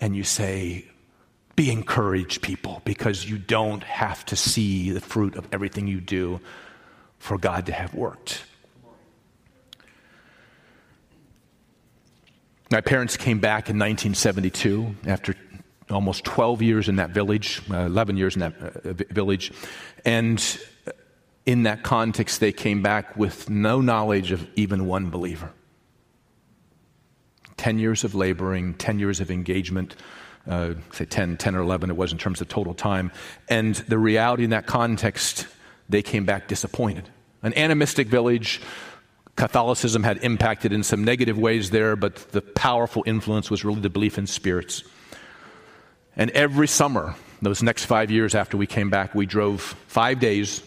[0.00, 0.86] And you say,
[1.56, 6.40] be encouraged, people, because you don't have to see the fruit of everything you do
[7.18, 8.42] for God to have worked.
[12.70, 15.34] My parents came back in 1972 after
[15.90, 19.52] almost 12 years in that village, uh, 11 years in that uh, village.
[20.06, 20.58] And
[21.44, 25.52] in that context, they came back with no knowledge of even one believer.
[27.56, 29.94] 10 years of laboring, 10 years of engagement,
[30.48, 33.12] uh, say 10, 10 or 11 it was in terms of total time.
[33.48, 35.46] And the reality in that context,
[35.88, 37.08] they came back disappointed.
[37.42, 38.60] An animistic village,
[39.36, 43.90] Catholicism had impacted in some negative ways there, but the powerful influence was really the
[43.90, 44.82] belief in spirits.
[46.16, 50.62] And every summer, those next five years after we came back, we drove five days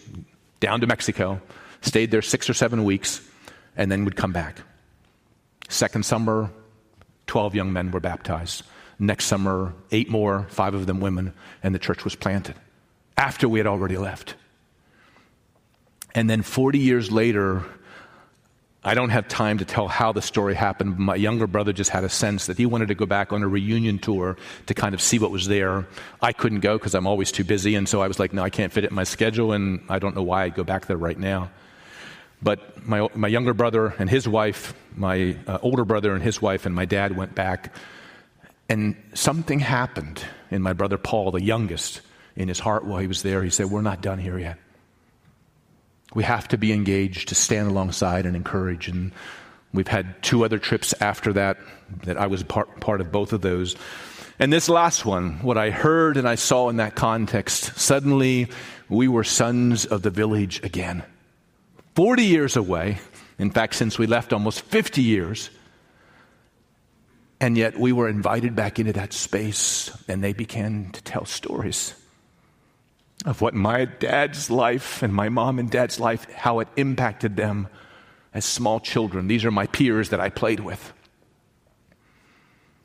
[0.58, 1.40] down to Mexico,
[1.80, 3.20] stayed there six or seven weeks,
[3.76, 4.60] and then would come back.
[5.68, 6.50] Second summer,
[7.26, 8.62] 12 young men were baptized.
[8.98, 12.54] Next summer, eight more, five of them women, and the church was planted
[13.16, 14.34] after we had already left.
[16.14, 17.64] And then 40 years later,
[18.82, 20.98] I don't have time to tell how the story happened.
[20.98, 23.48] My younger brother just had a sense that he wanted to go back on a
[23.48, 24.36] reunion tour
[24.66, 25.86] to kind of see what was there.
[26.22, 28.50] I couldn't go because I'm always too busy, and so I was like, no, I
[28.50, 30.96] can't fit it in my schedule, and I don't know why I'd go back there
[30.96, 31.50] right now.
[32.40, 36.64] But my, my younger brother and his wife, my uh, older brother and his wife,
[36.64, 37.74] and my dad went back,
[38.68, 42.00] and something happened in my brother Paul, the youngest,
[42.34, 43.42] in his heart while he was there.
[43.42, 44.58] He said, We're not done here yet.
[46.14, 48.88] We have to be engaged to stand alongside and encourage.
[48.88, 49.12] And
[49.72, 51.58] we've had two other trips after that
[52.04, 53.76] that I was part, part of both of those.
[54.38, 58.48] And this last one, what I heard and I saw in that context, suddenly
[58.88, 61.02] we were sons of the village again.
[61.94, 62.98] 40 years away,
[63.38, 65.50] in fact, since we left, almost 50 years.
[67.40, 71.94] And yet we were invited back into that space, and they began to tell stories
[73.24, 77.68] of what my dad's life and my mom and dad's life, how it impacted them
[78.32, 79.26] as small children.
[79.26, 80.92] These are my peers that I played with.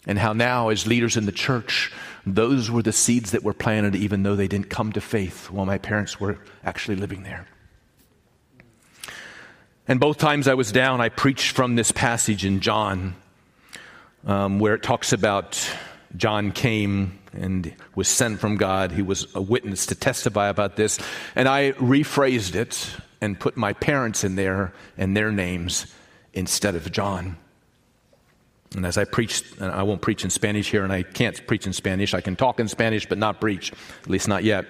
[0.08, 1.91] And how now, as leaders in the church,
[2.26, 5.66] those were the seeds that were planted even though they didn't come to faith while
[5.66, 7.47] my parents were actually living there.
[9.88, 13.16] And both times I was down, I preached from this passage in John
[14.26, 15.60] um, where it talks about
[16.16, 18.92] John came and was sent from God.
[18.92, 21.00] He was a witness to testify about this.
[21.36, 25.86] And I rephrased it and put my parents in there and their names
[26.34, 27.38] instead of John.
[28.76, 31.68] And as I preached, and I won't preach in Spanish here, and I can't preach
[31.68, 32.14] in Spanish.
[32.14, 33.74] I can talk in Spanish, but not preach,
[34.04, 34.66] at least not yet.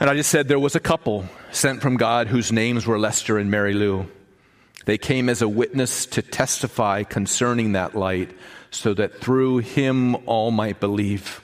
[0.00, 3.38] And I just said there was a couple sent from God whose names were Lester
[3.38, 4.08] and Mary Lou.
[4.84, 8.30] They came as a witness to testify concerning that light,
[8.70, 11.40] so that through him all might believe.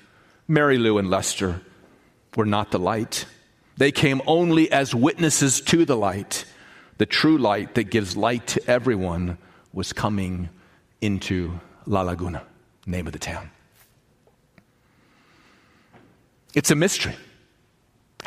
[0.48, 1.60] Mary Lou and Lester
[2.36, 3.24] were not the light.
[3.76, 6.44] They came only as witnesses to the light.
[6.98, 9.38] The true light that gives light to everyone
[9.72, 10.50] was coming
[11.00, 12.42] into La Laguna,
[12.84, 13.50] name of the town.
[16.52, 17.14] It's a mystery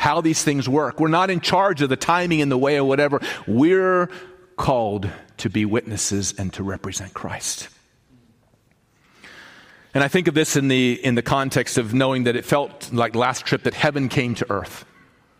[0.04, 1.00] how these things work.
[1.00, 3.20] We're not in charge of the timing and the way or whatever.
[3.46, 4.10] We're
[4.56, 5.08] called
[5.38, 7.68] to be witnesses and to represent Christ.
[9.94, 12.92] And I think of this in the, in the context of knowing that it felt
[12.92, 14.84] like last trip that heaven came to earth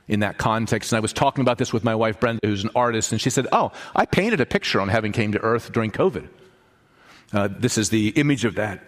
[0.07, 0.93] in that context.
[0.93, 3.31] And I was talking about this with my wife, Brenda, who's an artist, and she
[3.31, 6.29] said, Oh, I painted a picture on heaven came to earth during COVID.
[7.33, 8.81] Uh, this is the image of that.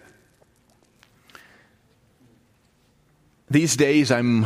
[3.49, 4.45] These days, I'm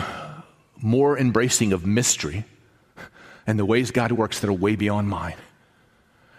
[0.77, 2.45] more embracing of mystery
[3.45, 5.35] and the ways God works that are way beyond mine.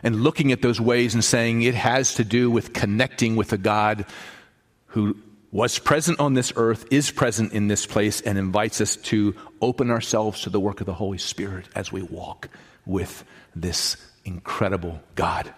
[0.03, 3.59] And looking at those ways and saying it has to do with connecting with a
[3.59, 4.05] God
[4.87, 5.16] who
[5.53, 9.91] was present on this earth, is present in this place, and invites us to open
[9.91, 12.49] ourselves to the work of the Holy Spirit as we walk
[12.87, 13.23] with
[13.55, 15.53] this incredible God.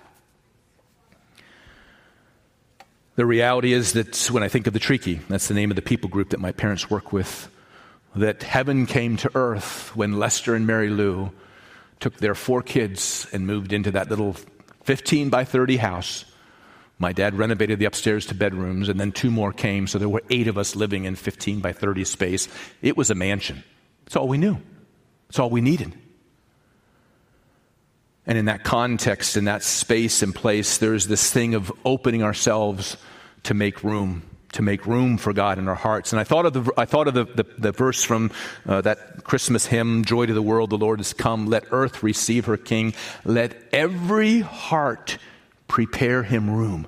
[3.16, 5.83] The reality is that when I think of the Triki, that's the name of the
[5.83, 7.49] people group that my parents work with,
[8.16, 11.31] that heaven came to earth when Lester and Mary Lou
[12.01, 14.37] took their four kids and moved into that little
[14.85, 16.25] 15 by 30 house.
[16.99, 20.23] My dad renovated the upstairs to bedrooms, and then two more came, so there were
[20.31, 22.49] eight of us living in 15 by 30 space.
[22.83, 23.65] It was a mansion.
[24.07, 24.59] It's all we knew,
[25.29, 25.93] it's all we needed.
[28.27, 32.97] And in that context, in that space and place, there's this thing of opening ourselves
[33.43, 34.23] to make room
[34.55, 36.12] to make room for God in our hearts.
[36.12, 38.31] And I thought of the, I thought of the, the, the verse from
[38.66, 41.47] uh, that Christmas hymn, Joy to the World, the Lord has come.
[41.47, 42.94] Let earth receive her King.
[43.24, 45.18] Let every heart
[45.66, 46.86] prepare him room.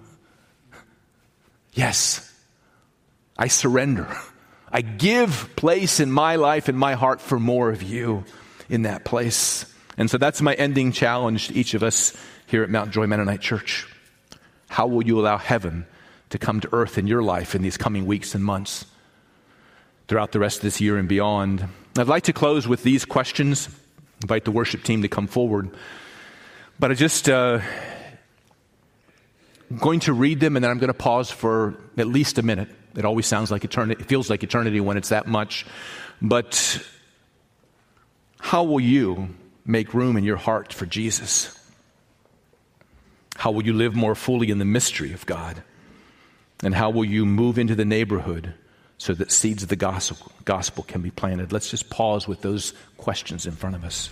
[1.73, 2.33] Yes,
[3.37, 4.17] I surrender.
[4.71, 8.25] I give place in my life, and my heart, for more of you
[8.69, 9.73] in that place.
[9.99, 12.17] And so that's my ending challenge to each of us
[12.47, 13.87] here at Mount Joy Mennonite Church.
[14.69, 15.87] How will you allow heaven
[16.31, 18.87] to come to earth in your life in these coming weeks and months
[20.09, 21.67] throughout the rest of this year and beyond.
[21.97, 23.69] I'd like to close with these questions.
[24.23, 25.71] Invite the worship team to come forward.
[26.79, 27.61] But I just uh,
[29.79, 32.69] going to read them and then I'm going to pause for at least a minute.
[32.97, 35.67] It always sounds like eternity, it feels like eternity when it's that much.
[36.23, 36.83] But
[38.39, 39.35] how will you
[39.65, 41.53] make room in your heart for Jesus?
[43.37, 45.63] How will you live more fully in the mystery of God?
[46.63, 48.55] And how will you move into the neighborhood
[48.99, 51.53] so that seeds of the gospel, gospel can be planted?
[51.53, 54.11] Let's just pause with those questions in front of us.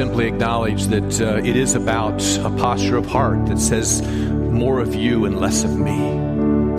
[0.00, 4.94] Simply acknowledge that uh, it is about a posture of heart that says, more of
[4.94, 6.16] you and less of me.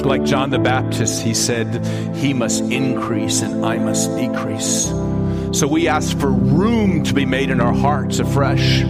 [0.03, 1.85] Like John the Baptist, he said,
[2.15, 4.87] He must increase and I must decrease.
[5.55, 8.81] So we ask for room to be made in our hearts afresh.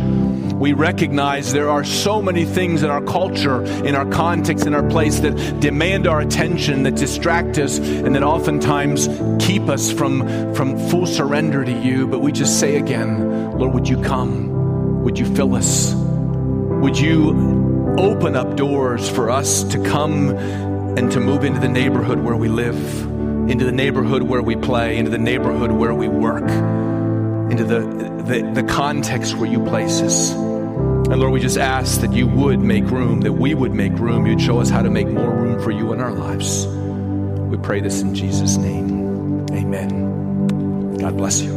[0.62, 4.88] We recognize there are so many things in our culture, in our context, in our
[4.88, 9.08] place that demand our attention, that distract us, and that oftentimes
[9.44, 10.20] keep us from,
[10.54, 12.06] from full surrender to you.
[12.06, 15.02] But we just say again, Lord, would you come?
[15.02, 15.96] Would you fill us?
[15.96, 22.20] Would you open up doors for us to come and to move into the neighborhood
[22.20, 23.02] where we live,
[23.50, 26.44] into the neighborhood where we play, into the neighborhood where we work,
[27.52, 27.80] into the,
[28.28, 30.51] the, the context where you place us.
[31.12, 34.26] And Lord, we just ask that you would make room, that we would make room.
[34.26, 36.66] You'd show us how to make more room for you in our lives.
[36.68, 39.46] We pray this in Jesus' name.
[39.52, 40.96] Amen.
[41.00, 41.52] God bless you.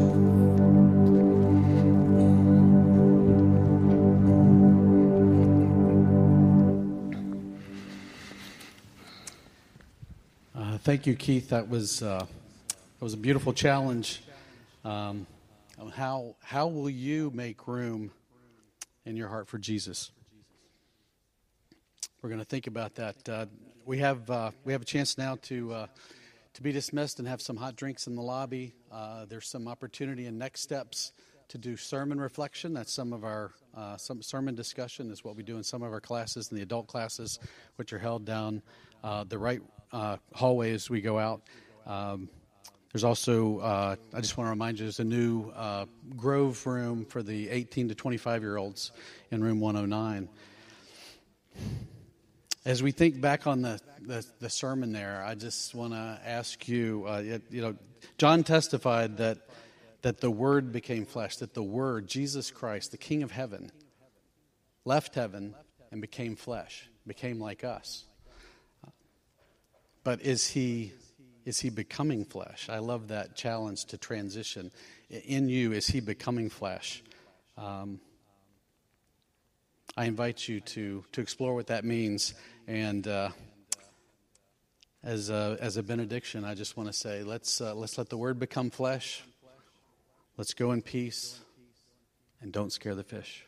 [10.57, 11.51] Uh, thank you, Keith.
[11.51, 12.27] That was uh,
[12.67, 14.25] that was a beautiful challenge.
[14.85, 15.29] Um,
[15.95, 18.11] how how will you make room
[19.05, 20.11] in your heart for Jesus?
[22.23, 23.29] We're going to think about that.
[23.29, 23.47] Uh,
[23.85, 25.87] we have uh, we have a chance now to uh,
[26.55, 28.73] to be dismissed and have some hot drinks in the lobby.
[28.91, 31.13] Uh, there's some opportunity and next steps
[31.49, 32.73] to do sermon reflection.
[32.73, 35.93] That's some of our uh, some sermon discussion is what we do in some of
[35.93, 37.39] our classes in the adult classes,
[37.77, 38.63] which are held down
[39.03, 39.61] uh, the right
[40.33, 41.43] hallway as we go out.
[41.87, 42.31] Um,
[42.95, 47.05] there's also, uh, I just want to remind you, there's a new uh, Grove room
[47.07, 48.93] for the 18 to 25 year olds
[49.33, 50.29] in room 109.
[52.65, 56.69] As we think back on the, the, the sermon there, I just want to ask
[56.69, 57.75] you, uh, you know,
[58.17, 59.39] John testified that,
[60.03, 63.73] that the Word became flesh, that the Word, Jesus Christ, the King of heaven,
[64.85, 65.57] left heaven
[65.91, 68.05] and became flesh, became like us.
[70.05, 70.93] But is he
[71.45, 72.69] is he becoming flesh?
[72.69, 74.71] I love that challenge to transition.
[75.11, 77.03] In you, is he becoming flesh?
[77.57, 78.01] Um,
[79.97, 82.35] I invite you to to explore what that means.
[82.67, 83.29] And uh,
[85.03, 88.17] as a, as a benediction, I just want to say, let's uh, let's let the
[88.17, 89.23] word become flesh.
[90.37, 91.39] Let's go in peace,
[92.41, 93.47] and don't scare the fish.